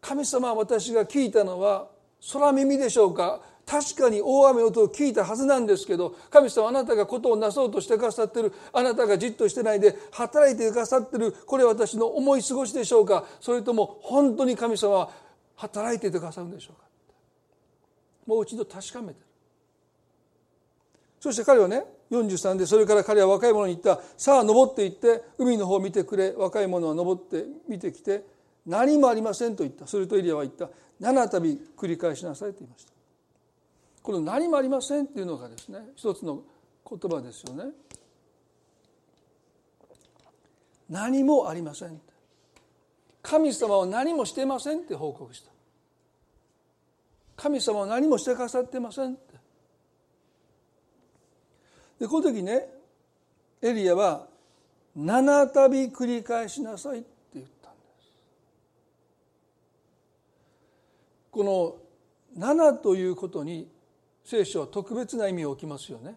[0.00, 1.88] 神様は私が聞いたのは
[2.32, 3.40] 空耳でしょうか？
[3.66, 13.24] 確かに大雨の音を聞いたはずなんですけど神様あなたがことをなそうとしてくださってるあなたがじっとしてないで働いてくださってるこれ私の思い過ごしでしょうか？
[13.40, 15.10] それとも本当に神様は
[15.56, 16.84] 働いていてくださるんでしょうか？
[18.26, 19.16] もう一度確かめてる。
[21.20, 24.02] そして彼はね43でそれから彼は若い者に言った。
[24.18, 26.34] さあ登って行って海の方を見てくれ。
[26.36, 28.24] 若い者は登って見てきて
[28.66, 29.86] 何もありませんと言った。
[29.86, 30.68] するとエリアは言った。
[31.00, 32.93] 七度繰り返しなさいと言いました。
[34.04, 36.42] この何もありませんっていうのがですね一つの
[36.86, 37.72] 言葉ですよね。
[40.90, 41.98] 何もありません
[43.22, 45.50] 神様は何もしてませんって報告した。
[47.36, 49.34] 神様は何もしてくださってませんって。
[52.00, 52.68] でこの時ね
[53.62, 54.26] エリアは
[54.94, 58.12] 七度繰り返しなさいって言ったんです。
[61.30, 61.76] この
[62.36, 63.72] 七ということに
[64.24, 66.16] 聖書は特別な意味を置きますよね。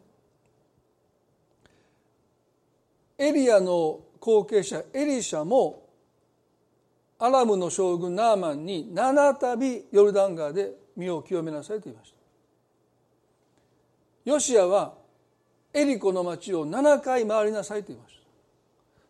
[3.17, 5.87] エリアの後継者エリシャも
[7.19, 9.57] アラムの将軍ナーマンに七度
[9.91, 12.17] ヨルダン川で身を清めなさいと言いました。
[14.25, 14.93] ヨシアは
[15.73, 18.21] エリコの町を7回回りなさいと言いました。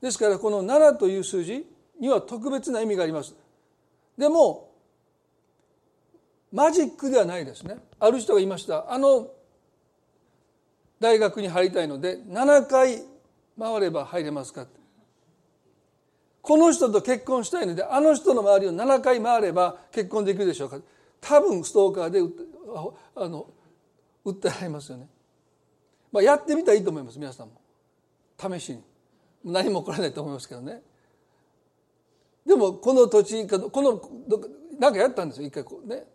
[0.01, 1.65] ですからこの7という数字
[1.99, 3.35] には特別な意味があります。
[4.17, 4.66] でも
[6.51, 7.77] マジックではないですね。
[7.99, 8.91] ある人が言いました。
[8.91, 9.27] あの
[10.99, 13.03] 大学に入りたいので7回
[13.59, 14.65] 回れば入れますか
[16.41, 20.79] この人と結婚したいのであの人の周りを7回回れば結婚できるでしょうか。
[21.19, 22.19] 多分ストーカーで
[23.15, 23.47] あの
[24.25, 25.07] 訴えられますよね、
[26.11, 27.61] まあ、やってみたらいいと思います皆さんも。
[28.37, 28.81] 試しに。
[29.43, 30.81] 何も起こらないと思いますけどね。
[32.45, 34.01] でもこの土地この
[34.79, 36.05] なんかやったんですよ一回こうね。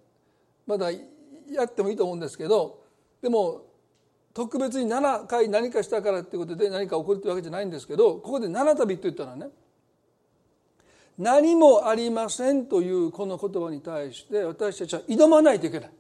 [0.73, 2.81] まだやってもいいと思うんですけど
[3.21, 3.61] でも
[4.33, 9.49] 特別に7回何かしたからっていうことで何か起こるってわけじゃないんですけどここで7旅って言ったらね
[11.19, 15.91] 何もありませんというこの言葉に対して私たちは挑まないといけない。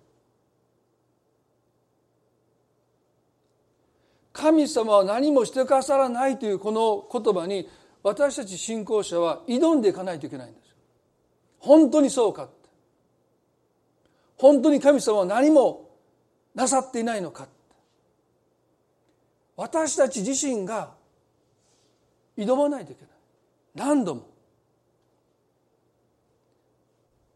[4.33, 7.69] 神様は何もしてくださらないというこの言葉に
[8.03, 10.75] 私たち信仰者は挑んでいかないといけないんです。
[11.59, 12.49] 本当にそうか
[14.43, 15.89] 本当に神様は何も
[16.53, 17.47] なさっていないのか。
[19.55, 20.95] 私たち自身が
[22.37, 23.11] 挑まないといけない。
[23.77, 24.29] 何度も。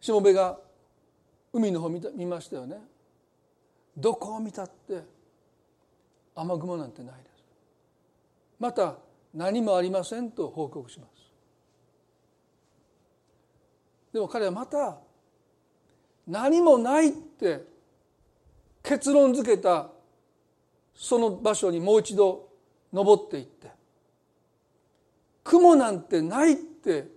[0.01, 0.59] しもべが
[1.53, 2.77] 海の方見た見ましたよね。
[3.97, 5.05] どこを見たって
[6.35, 7.45] 雨雲なんてないです。
[8.59, 8.97] また
[9.33, 11.13] 何もありませんと報告します。
[14.13, 15.06] でも彼はまた
[16.27, 17.64] 何もないって
[18.83, 19.91] 結論付けた
[20.95, 22.49] その場所にもう一度
[22.93, 23.70] 登っていって。
[25.45, 27.09] 雲なんてないって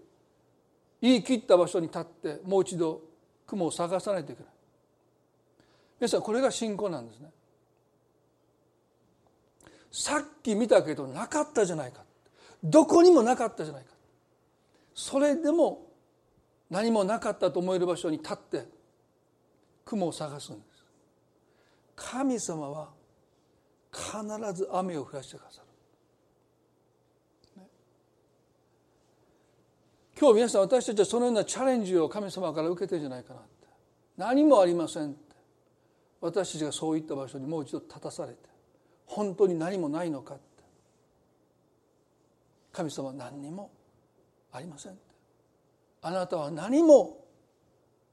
[1.01, 3.01] 言い切った場所に立ってもう一度
[3.47, 4.51] 雲を探さないといけない。
[5.99, 7.29] 皆さんこれが信仰なんですね。
[9.91, 12.03] さっき見たけどなかったじゃないか。
[12.63, 13.89] どこにもなかったじゃないか。
[14.93, 15.87] それでも
[16.69, 18.78] 何もなかったと思える場所に立って
[19.89, 20.85] 雲を探すんです。
[21.95, 22.89] 神様は
[23.91, 25.67] 必ず雨を降らしてくださる。
[30.19, 33.49] 今日皆さん私たちはそのようなチャレンジを神様から受けてるんじゃないかなって。
[34.17, 35.35] 何もありませんって。
[36.21, 38.37] 私たちがそういった場所にもう一度立たされて。
[39.07, 40.43] 本当に何もないのかって。
[42.71, 43.71] 神様は何にも
[44.51, 44.97] ありません
[46.01, 47.25] あなたは何も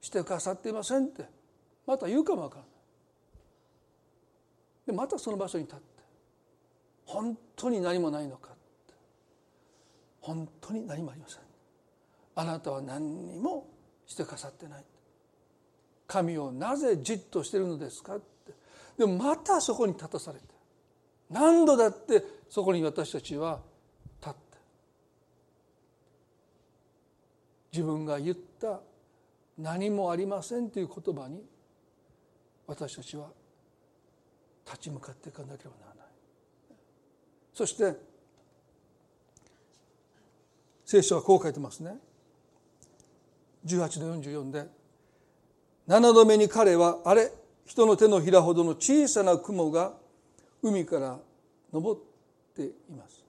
[0.01, 1.36] してくださっていませんって。
[1.87, 2.71] また言うかもわからない
[4.87, 5.85] でまたその場所に立って。
[7.05, 8.93] 本当に何もないのかって。
[10.21, 11.39] 本当に何もありません。
[12.35, 13.67] あなたは何にも
[14.05, 14.85] してくださってない。
[16.05, 18.53] 神をなぜじっとしてるのですかって。
[18.97, 20.45] でもまたそこに立たされて。
[21.29, 23.59] 何度だってそこに私たちは
[24.21, 24.39] 立って。
[27.73, 28.79] 自分が言った
[29.57, 31.43] 何もありませんという言葉に
[32.67, 33.29] 私たちは
[34.65, 36.05] 立ち向かっていかなければならない。
[37.53, 37.95] そして
[40.85, 41.95] 聖書はこう書いてますね。
[43.65, 44.65] 18の44で
[45.87, 47.31] 7度目に彼はあれ
[47.65, 49.93] 人の手のひらほどの小さな雲が
[50.61, 51.19] 海から
[51.73, 51.97] 昇っ
[52.55, 53.25] ています。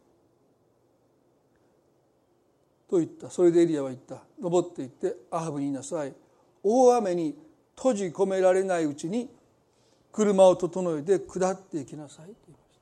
[2.89, 3.31] と言った。
[3.31, 4.23] それでエリアは言った。
[4.41, 6.15] 登っていってアハブに言いなさい。
[6.63, 7.37] 大雨に
[7.79, 9.31] 閉じ込められないうちに
[10.13, 12.27] 車を整えて下っていきなさい。
[12.27, 12.79] と言いまし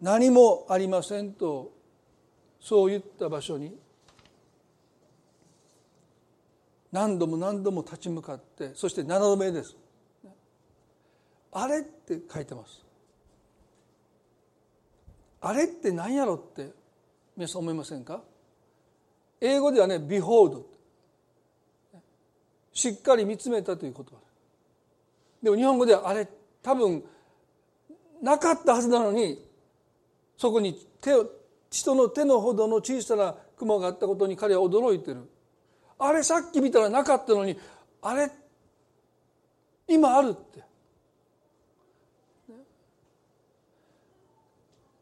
[0.00, 1.72] た何もありませんと
[2.60, 3.76] そういった場所に
[6.92, 9.76] 何度も何度も立ち向かってそして7度目です。
[11.52, 12.84] あれって書いてます。
[15.40, 16.70] あれって何やろって
[17.36, 18.22] 皆さん思いませんか？
[19.40, 20.62] 英語ではね「behold」
[22.76, 24.12] しっかり見つめたという言葉
[25.42, 26.28] でも日本語ではあれ
[26.62, 27.02] 多分
[28.20, 29.42] なかったはずなのに
[30.36, 31.26] そこに手を
[31.70, 35.22] 人の手のほどの小さな雲があったことに彼は驚いてる。
[35.98, 37.58] あれさっき見たらなかったのに
[38.02, 38.30] あれ
[39.88, 40.62] 今あるって。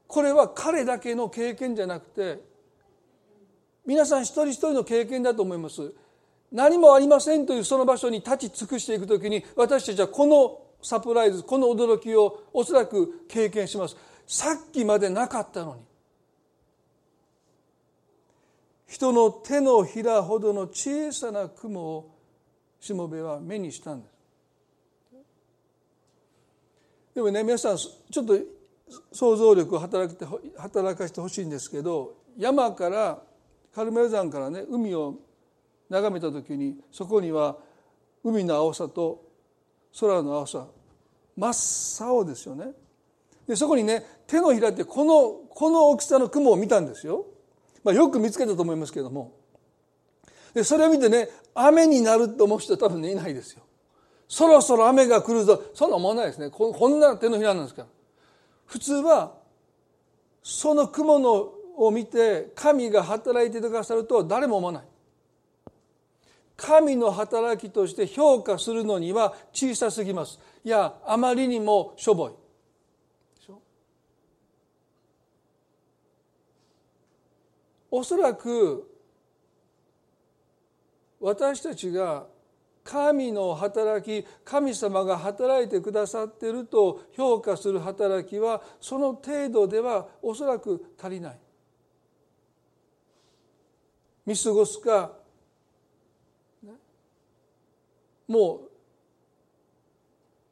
[0.06, 2.38] これは彼だけの経験じゃなくて
[3.84, 5.92] 皆さん一人一人の経験だと思います。
[6.52, 13.96] 何もありませんというその場所に立ち尽くしていくときに私たちはこのサプライズこの驚きをおそらく経験します。
[14.26, 15.82] さっきまでなかったのに
[18.86, 22.14] 人の手のひらほどの小さな雲を
[22.78, 24.14] しもべは目にしたんです。
[27.14, 28.38] でもね皆さんちょっと
[29.12, 30.24] 想像力を働て
[30.56, 33.22] 働かせてほしいんですけど山から
[33.74, 35.16] カルメル山からね海を
[35.94, 37.56] 眺めた時にそこには
[38.24, 39.22] 海の青さと
[39.98, 40.66] 空の青さ
[41.36, 42.72] 真っ青ですよね。
[43.46, 47.26] でそこにね手のひらってこのこの大きさの雲を見たんですよ。
[47.84, 49.32] まあ、よく見つけたと思いますけれども。
[50.52, 53.62] でそれを見てね雨になると思う人は多分ねいないですよ。
[54.26, 55.62] そろそろ雨が来るぞ。
[55.74, 56.50] そんな思わないですね。
[56.50, 57.88] ここんな手のひらなんですから。
[58.66, 59.34] 普通は
[60.42, 64.84] その雲のを見て神が働いてくださると誰も思わない。
[66.56, 70.38] 神の働きとして評価するのには小さすぎます。
[70.64, 72.32] いやあまりにもしょぼい。
[77.90, 78.90] おそらく
[81.20, 82.26] 私たちが
[82.82, 91.38] 神の働き神様が働いてくださっていると評価する働きはその程度ではおそらく足りない。
[94.26, 95.23] 見過ごすか
[98.28, 98.62] も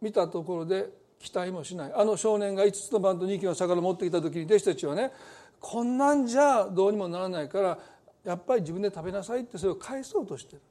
[0.00, 1.92] う見たところで期待もしない。
[1.94, 5.12] あの少年が5つの番と2機の魚を持ってきた時に弟子たちはね
[5.60, 7.78] こんなんじゃどうにもならないから
[8.24, 10.62] やっぱり自分で食べなさいってそれを返そうとしてる。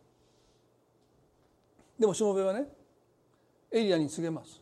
[1.97, 2.65] でもしもべはね
[3.71, 4.59] エリアに告げます。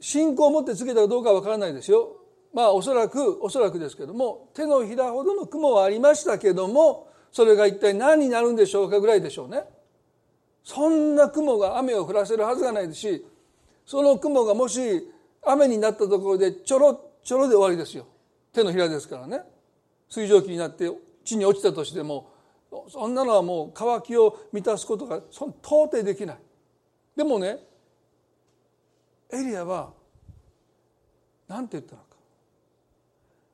[0.00, 2.16] 信仰を持って告げたかどうかは分からないですよ。
[2.54, 9.64] まあおそらくおそらくですけども手のひらほどの雲はありましたけどもそれが一体何になるんでしょうかぐらいでしょうね。
[10.64, 13.26] そんな雲が雨を降らせるはずがないですし
[13.84, 14.80] その雲がもし
[15.44, 18.06] 雨になったところでちょろちょろで終わりですよ。
[18.52, 19.42] 手のひらですからね。
[20.08, 20.90] 水蒸気になって
[21.24, 22.30] 地に落ちたとしても
[22.88, 26.38] そんなのはもう渇きを満たすことがそ到底できない。
[27.16, 27.58] でもね
[29.32, 29.92] エリアは
[31.48, 32.08] 何て言ったのか。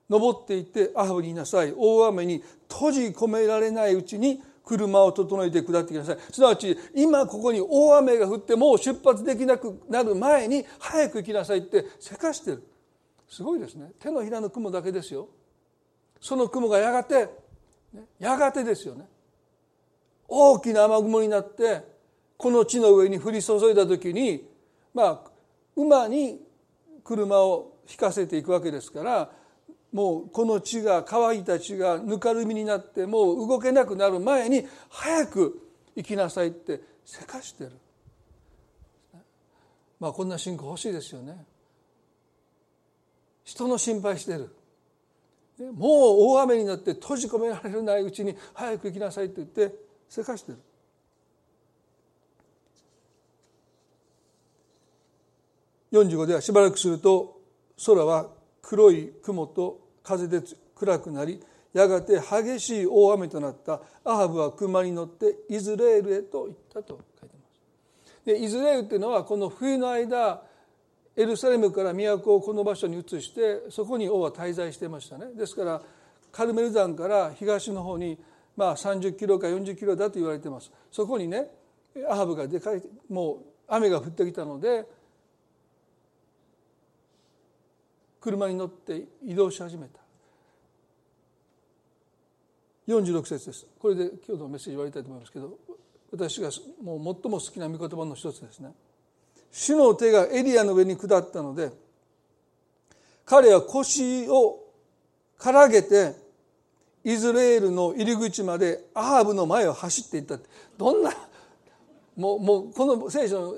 [0.09, 1.75] 登っていってアハブにいなさい。
[1.77, 6.19] 大雨に閉じ込められないうちに車を整えて下ってきなさい。
[6.31, 12.63] すなわち今ここに大雨が降ってもう出発できなくなる前に早く行きなさいってせかしてる。
[13.31, 13.93] すごいですね。
[13.99, 15.29] 手のひらの雲だけですよ。
[16.21, 17.31] その雲がやがて
[18.19, 19.09] やがてですよね。
[20.29, 21.83] 大きな雨雲になって
[22.37, 24.47] この地の上に降り注いだ時に
[24.93, 25.31] まあ
[25.75, 26.43] 馬に
[27.03, 29.31] 車を引かせていくわけですから
[29.93, 35.63] もうこの地が乾いた地がぬかるみになってもう動けなくなる前に早く
[35.97, 37.73] 行きなさいってせかしてる。
[39.99, 41.45] まあこんな信仰欲しいですよね。
[43.45, 44.55] 人の心配してる。
[45.59, 49.75] もう大雨になって閉じ込められないうちに早く行きなさいって言って
[50.09, 50.59] せかしてる。
[55.91, 57.41] 45ではしばらくすると
[57.85, 58.38] 空は
[58.69, 60.43] 黒い雲と風で
[60.75, 61.43] 暗くなり
[61.73, 63.81] やがて激しい大雨となった。
[64.05, 68.27] アハブは熊に乗ってイズレールへと行ったと書いてます。
[68.27, 70.43] でイズレールっていうのはこの冬の間
[71.17, 75.29] エルサレムから都をこの場所に移してそこに王は滞在してましたね。
[75.35, 75.81] ですから
[76.31, 78.19] カルメル山から東の方に
[78.55, 80.71] まあ30キロか40キロだと言われてます。
[80.93, 81.47] そこにね
[82.07, 84.87] アハブがでかいもう雨が降ってきたので
[88.21, 90.01] 車に乗って移動し始めた。
[92.89, 93.67] 46節です。
[93.79, 95.59] これで今日のメッセージ終わりたいと思いますけど
[96.11, 96.51] 私が
[96.83, 98.73] もう最も好きな御言葉の一つですね。
[99.53, 101.71] 主の手がエリアの上に下ったので
[103.25, 104.59] 彼は腰を
[105.37, 106.15] からげて
[107.05, 110.39] イズレールの入り口までアハブの前を走っていった
[110.77, 111.11] どんな
[112.17, 113.55] もうもうこの聖書の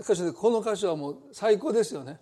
[0.00, 2.18] 箇所でこの箇所はもう最高ですよね。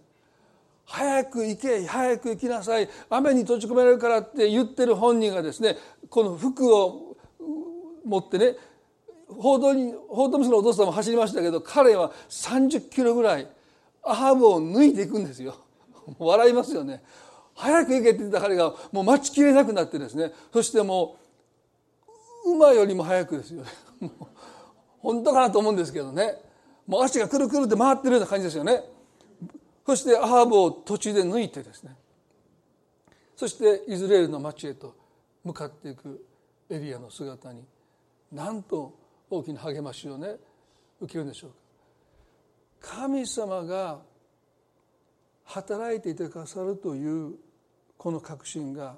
[0.90, 2.88] 早く行け早く行きなさい。
[3.08, 5.76] 雨に閉じ込められるからって言ってる本人がですね
[6.08, 7.16] この服を
[8.04, 8.56] 持ってね
[9.28, 13.46] 報道に報道娘のお父さんも走りましたけど彼は30キロぐらい
[14.02, 15.54] アハブを抜いていくんですよ。
[16.18, 17.04] 笑いますよね。
[17.54, 20.32] 早く行けって言った彼がもう待ちきれなくなってですね。
[20.52, 21.16] そしても
[22.44, 23.68] う馬よりも早くですよね。
[24.98, 26.42] 本当かなと思うんですけどね。
[26.88, 28.82] もう足がくるくるって回ってるような感じですよね。
[29.90, 31.96] そしてアハブを途中で抜いてですね。
[33.34, 34.94] そしてイズレールの町へと
[35.42, 36.24] 向かっていく
[36.68, 37.64] エリアの姿に
[38.30, 38.96] なんと
[39.28, 40.36] 大きな励ましをね
[41.00, 41.50] 受けるんでしょう
[42.80, 42.94] か。
[42.98, 43.98] 神様が
[45.46, 47.34] 働いていてくださるという
[47.96, 48.94] この確信が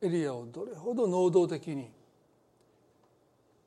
[0.00, 1.90] エリアをどれほど能動的に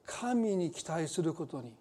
[0.08, 1.76] 神に期待することに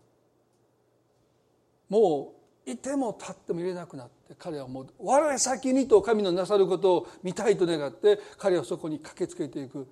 [1.88, 9.86] もういても立ってもいれなくなって彼はもう我先にと神のなさることを見たいと願って彼はそこに駆けつけていく。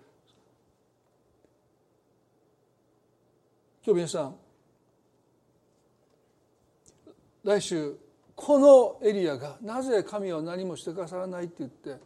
[3.84, 4.36] 今日皆さん
[7.42, 7.96] 来週
[8.36, 11.96] このエリアがなぜ神は何もしてくださらないって言って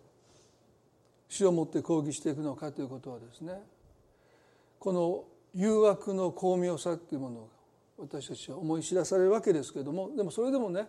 [1.28, 3.60] 死をもって抗議していくのかということはですね
[4.78, 7.46] この誘惑の巧妙さっていうものが
[7.96, 10.88] 私たちは思い知らされるわけですけれどもでもそれでもね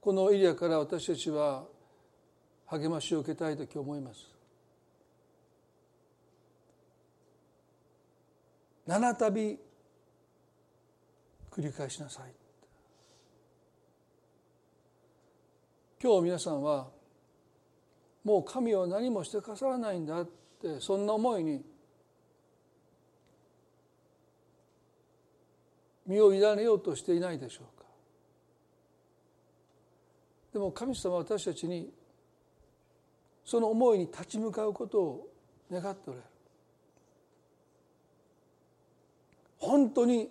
[0.00, 1.64] このエリアから私たちは
[2.66, 4.38] 励ましを受けたいと今日思います。
[8.86, 9.58] 七度繰
[11.58, 12.32] り返しなさい
[16.02, 16.88] 今日皆さんは
[18.24, 20.26] もう神は何もしてかさらないんだっ
[20.62, 21.62] てそんな思いに
[26.08, 27.84] 身を委ねようとしていないでしょうか。
[30.54, 31.92] でも神様は私たちに
[33.44, 35.28] その思いに立ち向かうことを
[35.70, 36.24] 願っておられる。
[39.58, 40.30] 本当に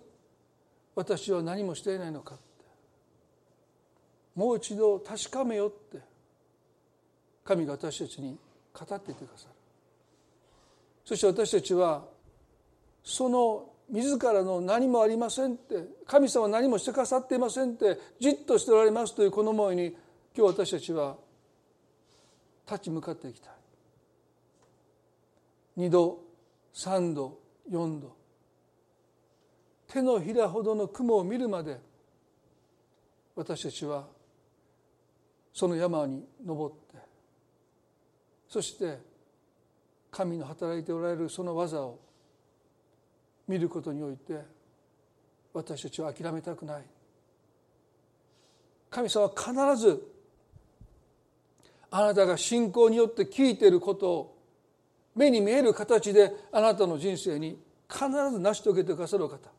[0.96, 2.44] 私は何もしていないのかって。
[4.34, 5.98] もう一度確かめよって。
[7.44, 8.36] 神が私たちに
[8.74, 9.54] 語っていてくださる。
[11.04, 12.04] そして私たちは
[13.02, 19.96] その自らの何もありませんって神様は何もしてくださっていませんってじっとしておられますというこの思いに
[20.36, 21.16] 今日私たちは
[22.66, 23.52] 立ち向かっていきたい。
[25.78, 26.18] 2度
[26.74, 27.38] 3度
[27.70, 28.16] 4度。
[29.88, 31.80] 手のひらほどの雲を見るまで
[33.34, 34.06] 私たちは
[35.52, 36.98] その山に登って
[38.48, 38.98] そして
[40.10, 41.98] 神の働いておられるその技を
[43.48, 44.40] 見ることにおいて
[45.54, 46.82] 私たちは諦めたくない。
[48.90, 50.02] 神様は必ず
[51.90, 54.38] あなたが信仰によって聞いていることを
[55.14, 57.58] 目に見える形であなたの人生に
[57.90, 59.50] 必ず成し遂げてくださる方。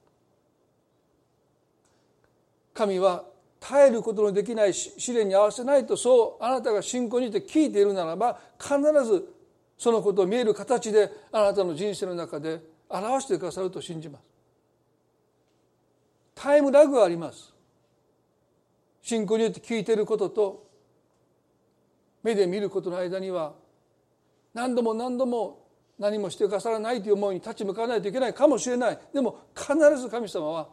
[2.73, 3.25] 神は
[3.59, 9.27] 耐えることのできない試練に合わせないとそうあなたが信仰によって聞いているならば必ず
[9.77, 14.23] そのことを見える形であなたの人生の中で表してくださると信じます。
[16.35, 17.53] タイムラグがあります。
[19.01, 20.69] 信仰によって聞いていることと
[22.23, 23.53] 目で見ることの間には
[24.53, 25.67] 何度も何度も
[25.97, 28.99] 何もしてくださらないという思いに立ち向かわないといけないかもしれない。
[29.13, 30.69] でも必ず神様は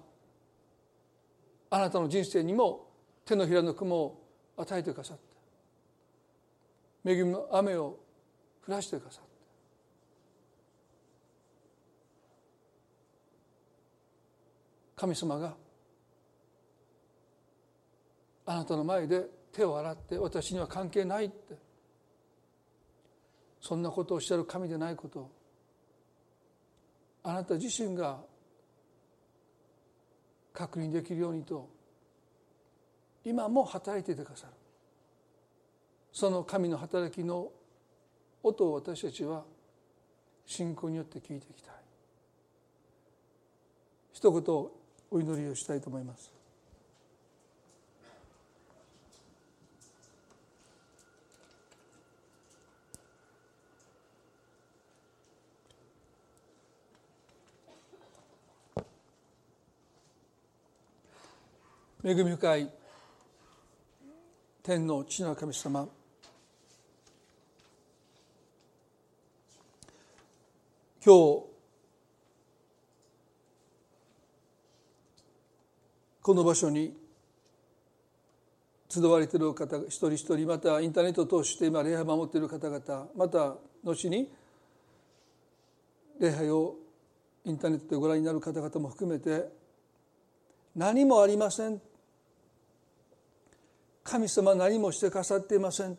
[1.71, 2.87] あなたの人生にも
[3.25, 5.19] 手のひらの雲を与えてくださっ
[7.05, 7.99] て恵みの雨を
[8.67, 9.27] 降らしてくださって
[14.97, 15.55] 神様が
[18.47, 21.55] あなたの前で手を洗って私には関係ないって
[23.61, 25.31] そんなことをおっしゃる神でないことを
[27.25, 28.21] あなた自身が
[30.53, 31.69] 確認できるようにと
[33.25, 34.53] 今も働いていてくださる。
[36.13, 37.51] その神の働きの
[38.43, 39.45] 音を私たちは
[40.47, 41.75] 信仰によって聞いていきたい。
[44.13, 44.86] 一言
[45.17, 46.31] お祈りをしたいと思います。
[62.05, 62.71] 恵み深い
[64.63, 65.89] 天皇父の神様。
[71.03, 71.56] 今日
[76.27, 76.93] この場所に
[78.89, 83.55] 集われている方一人一人またインターネットを通して今礼拝を守っている方々また
[83.85, 84.29] 後に
[86.19, 86.75] 礼拝を
[87.45, 89.45] インターネットでご覧になる方々も含めて
[90.75, 91.81] 何もありません。
[94.03, 95.97] 神様何もしてくださっていません。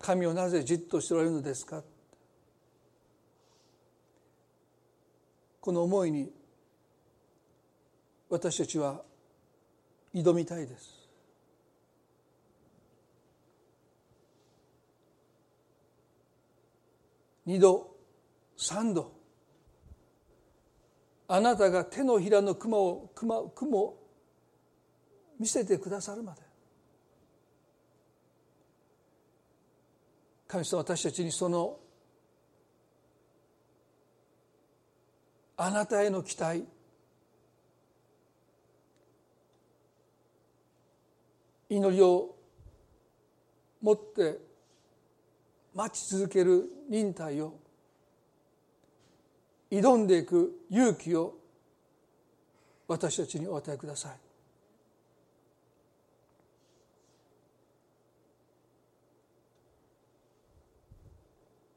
[0.00, 1.84] 神をなぜじっとしておられるのですか。
[5.60, 6.32] この思いに
[8.28, 9.02] 私たちは
[10.14, 10.98] 挑みたいです。
[17.46, 17.96] 二度
[18.56, 19.10] 三度
[21.28, 23.94] あなたが手のひらの雲を雲雲
[25.38, 26.42] 見せてくださるまで。
[30.46, 31.78] 神様私たちにその
[35.56, 36.64] あなたへの期待
[41.70, 42.34] 祈りを
[43.82, 44.38] 持って
[45.74, 47.54] 待ち続ける忍耐を
[49.70, 51.34] 挑んでいく勇気を
[52.86, 54.12] 私たちにお与えください。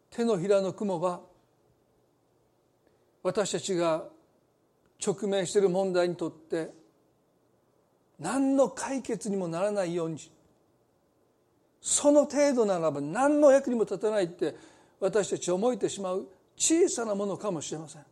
[0.10, 1.22] 手のひらの雲は
[3.24, 4.06] 私たちが
[5.06, 6.70] 直面している問題にとって
[8.22, 10.18] 何の解決にもならないように
[11.82, 14.56] その程度ならば何の役にも立たないって
[15.00, 18.04] 私たち思えてしまう小さなものかもしれません。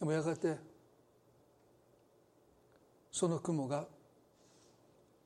[0.00, 0.56] でもやがて
[3.12, 3.86] その雲が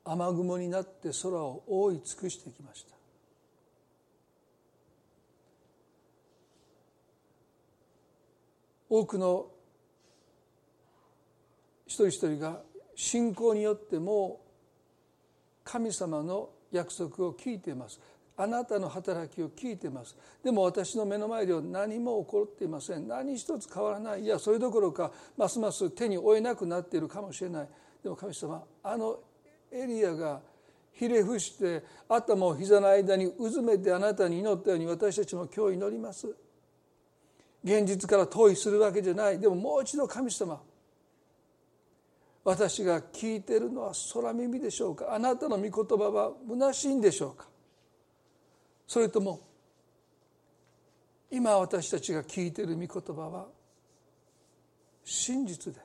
[0.05, 2.95] 雨雲になって空を覆い尽くしてきました。
[8.91, 9.54] 多くの
[11.95, 12.61] 一人一人が
[12.97, 14.41] 信仰によっても
[15.63, 18.01] 神様の約束を聞いています。
[18.37, 20.17] あなたの働きを聞いています。
[20.43, 23.07] でも私の目の前では何も起こっていません。
[23.07, 24.25] 何一つ変わらない。
[24.25, 27.69] いやそれどころかますます手に負えなくなっているかもしれない。
[28.03, 29.21] でも神様あの
[29.71, 30.41] エリアが
[30.93, 36.27] ひれ伏して頭を膝の間にうずめてあなたに祈ったように私たちも今日祈ります。
[37.63, 39.39] 現実から遠いするわけじゃない。
[39.39, 40.61] でももう一度神様
[42.45, 45.15] 私が聞いてるのは空耳でしょうか？
[45.15, 47.49] あなたの御言葉は虚しいんでしょうか？
[48.87, 49.41] それとも
[51.31, 53.47] 今私たちが聞いている御言葉は
[55.05, 55.81] 真実で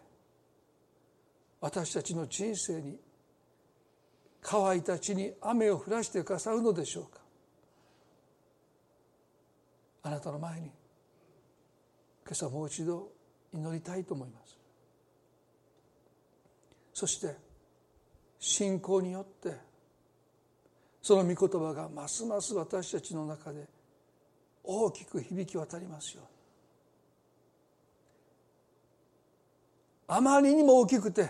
[1.61, 2.99] 私たちの人生に
[4.41, 7.21] 乾いた地に雨を降らしてくださるのでしょうか？
[10.03, 10.73] あなたの前に今
[12.31, 13.09] 朝もう一度
[13.53, 14.38] 祈りたいと思います。
[16.99, 17.33] そして
[18.39, 19.55] 信仰によって
[21.01, 23.63] その御言葉がますます私たちの中で
[24.65, 26.23] 大きく響き渡りますよ
[30.09, 31.29] あまりにも大きくて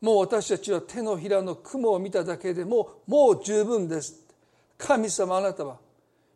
[0.00, 4.24] もう私たちは手のひらの雲を見ただけでもうもう十分です。
[4.78, 5.78] 神様あなたは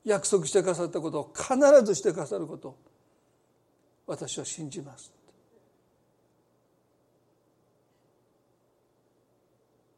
[0.05, 2.77] 約束してくださったことを必ずしてくださることを
[4.07, 5.16] 私は信じます。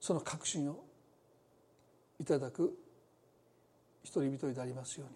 [0.09, 0.83] その確信を
[2.19, 2.75] いただく
[4.03, 5.15] 一人一人でありますように。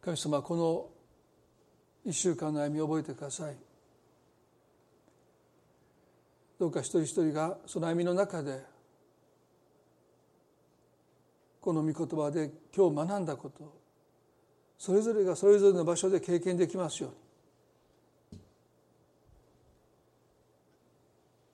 [0.00, 0.88] 神様この
[2.08, 3.56] 一週間の歩みを覚えてください。
[6.60, 8.62] どうか一人一人がその歩みの中で
[11.60, 13.76] この御言葉で今日学んだこと
[14.78, 17.27] それぞれがそれぞれの場所で経験できますように。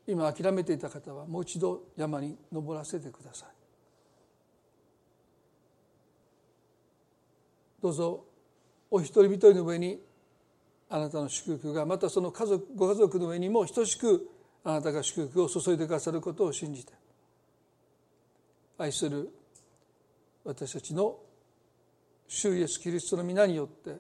[0.06, 3.48] 今諦めていた方はもう一度山に登らせてください
[7.82, 8.24] どうぞ
[8.90, 10.00] お一人一人の上に
[10.90, 14.28] あなたの祝福がまたその家族ご家族の上にも等しく
[14.62, 16.92] あなたが祝福を注いでくださることを信じて
[18.78, 19.30] 愛する
[20.44, 21.16] 私たちの
[22.28, 23.96] 主イエスキリストの皆によって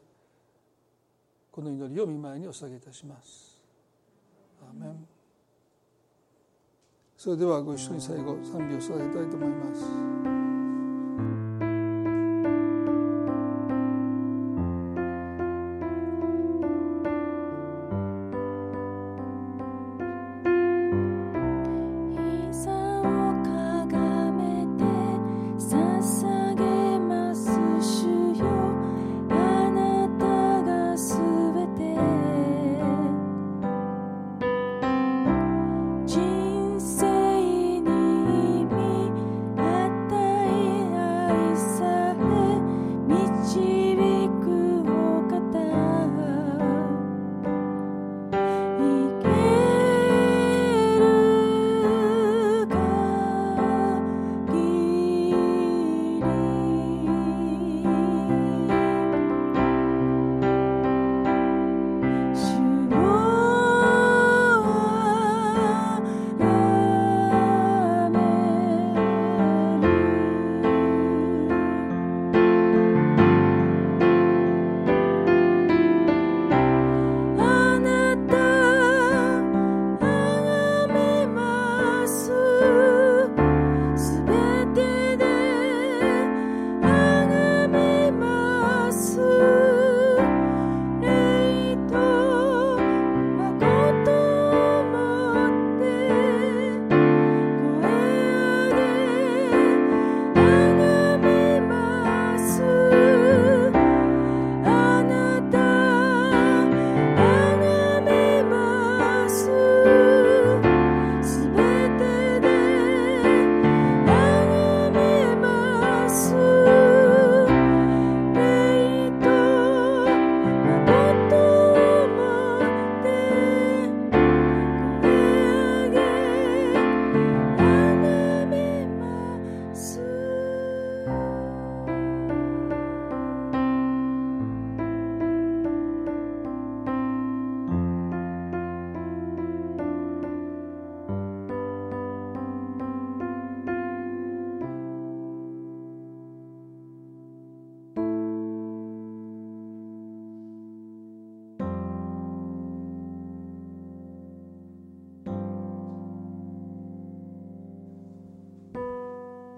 [1.50, 3.62] この祈りを見舞いにお捧げいたします。
[4.60, 5.13] アメン
[7.24, 10.43] それではご一緒に最後賛美を捧げたいと思います。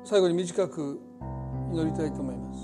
[0.08, 1.00] 最後に短く
[1.72, 2.60] 祈りたいと思います。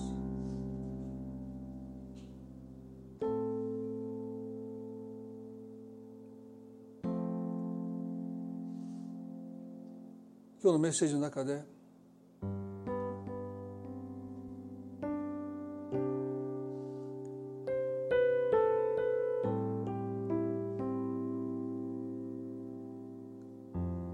[10.63, 11.65] 今日のメッセージの中で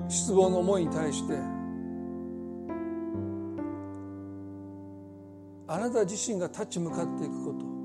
[0.09, 1.58] 失望の思いに対して
[5.89, 7.79] なた自身が立ち向かっていくこと。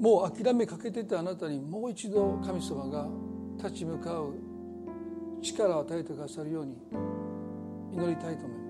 [0.00, 3.08] もう諦めかけてたあなたにもう一度神様が
[3.56, 4.32] 立ち向かう
[5.42, 6.76] 力を与えてくださるように
[7.92, 8.64] 祈りたいと思いま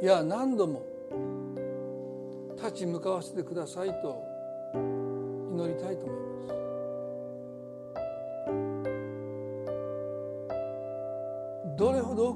[0.00, 0.04] す。
[0.04, 0.82] いや何度も
[2.56, 4.22] 立ち向かわせてくださいと
[4.74, 6.18] 祈りたいと思い
[6.48, 6.57] ます。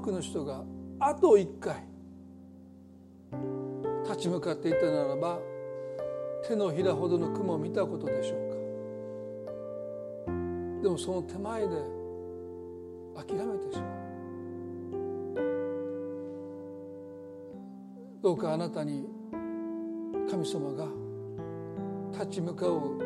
[0.03, 0.63] くの人が
[0.99, 1.83] あと一回
[4.03, 5.39] 立ち向かっていったならば
[6.47, 8.53] 手のひらほどの雲を見たことでしょうか。
[10.83, 11.67] でもその手前で
[13.15, 14.03] 諦めてしまう。
[18.21, 19.07] どうかあなたに
[20.29, 20.85] 神様が
[22.11, 22.99] 立ち向かう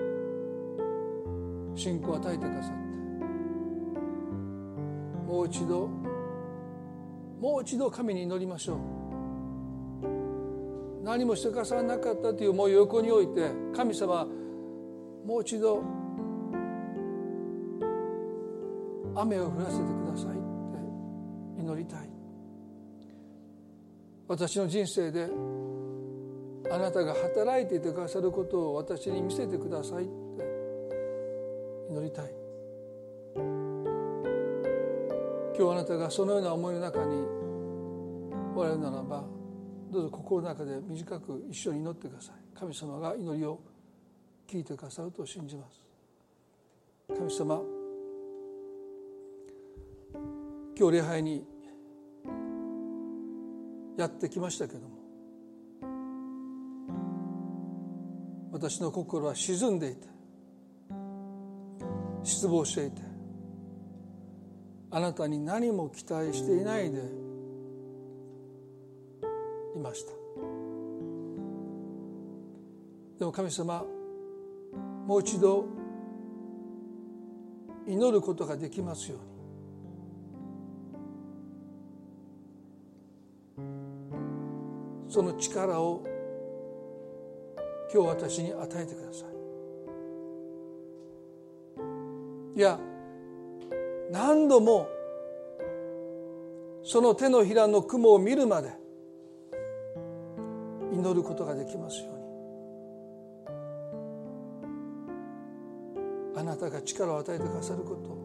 [1.75, 2.77] 信仰を与えてくださって
[5.27, 6.06] もう一度
[7.39, 8.77] もう一度神に祈りましょう。
[11.03, 14.27] 何もしてくださらなかったという思いを横に置いて神様
[15.25, 15.81] もう一度
[19.15, 20.33] 雨を降らせてくださいっ
[21.57, 22.09] て祈りたい。
[24.27, 25.29] 私の人生で
[26.69, 30.13] あなたが働いていてくださることを私に見せてくださいって
[31.89, 32.46] 祈りたい。
[35.57, 37.15] 今日あなたがそのような思いの中に
[38.55, 39.23] おられるならば
[39.91, 42.35] どうぞ心の中で短く一緒に祈ってください。
[42.55, 43.59] 神様が祈りを
[44.47, 45.81] 聞いてくださると信じます。
[47.07, 47.61] 神様
[50.77, 51.43] 今日礼拝に
[53.97, 54.95] やってきましたけども
[58.51, 60.07] 私の心は沈んでいて
[62.23, 63.06] 失望していて
[64.97, 66.97] あなたに何も期待していないで
[69.75, 70.11] いました。
[73.19, 73.85] でも神様
[75.05, 75.67] もう一度
[77.85, 79.27] 祈ることができますように。
[85.13, 86.03] その力を
[87.93, 89.25] 今日私に与えてくださ
[92.55, 92.57] い。
[92.57, 92.79] いや
[94.11, 94.87] 何度も
[96.83, 98.71] その手のひらの雲を見るまで
[100.93, 102.17] 祈ることができますように。
[106.37, 108.17] あなたが力を与えてくださることを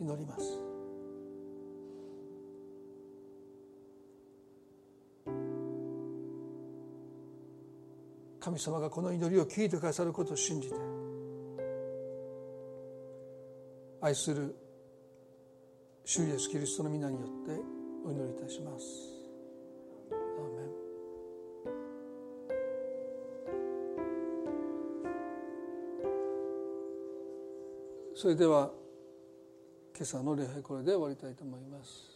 [0.00, 0.60] 祈ります。
[8.38, 10.74] 神様がこの祈りを聞いてくださることを信じて
[14.04, 14.54] 愛する
[16.04, 17.58] 主イエスキリストの皆によって
[18.04, 18.84] お祈りいたします。
[28.14, 28.70] それでは
[29.96, 32.13] 今朝の礼拝これで終わりたいと思います。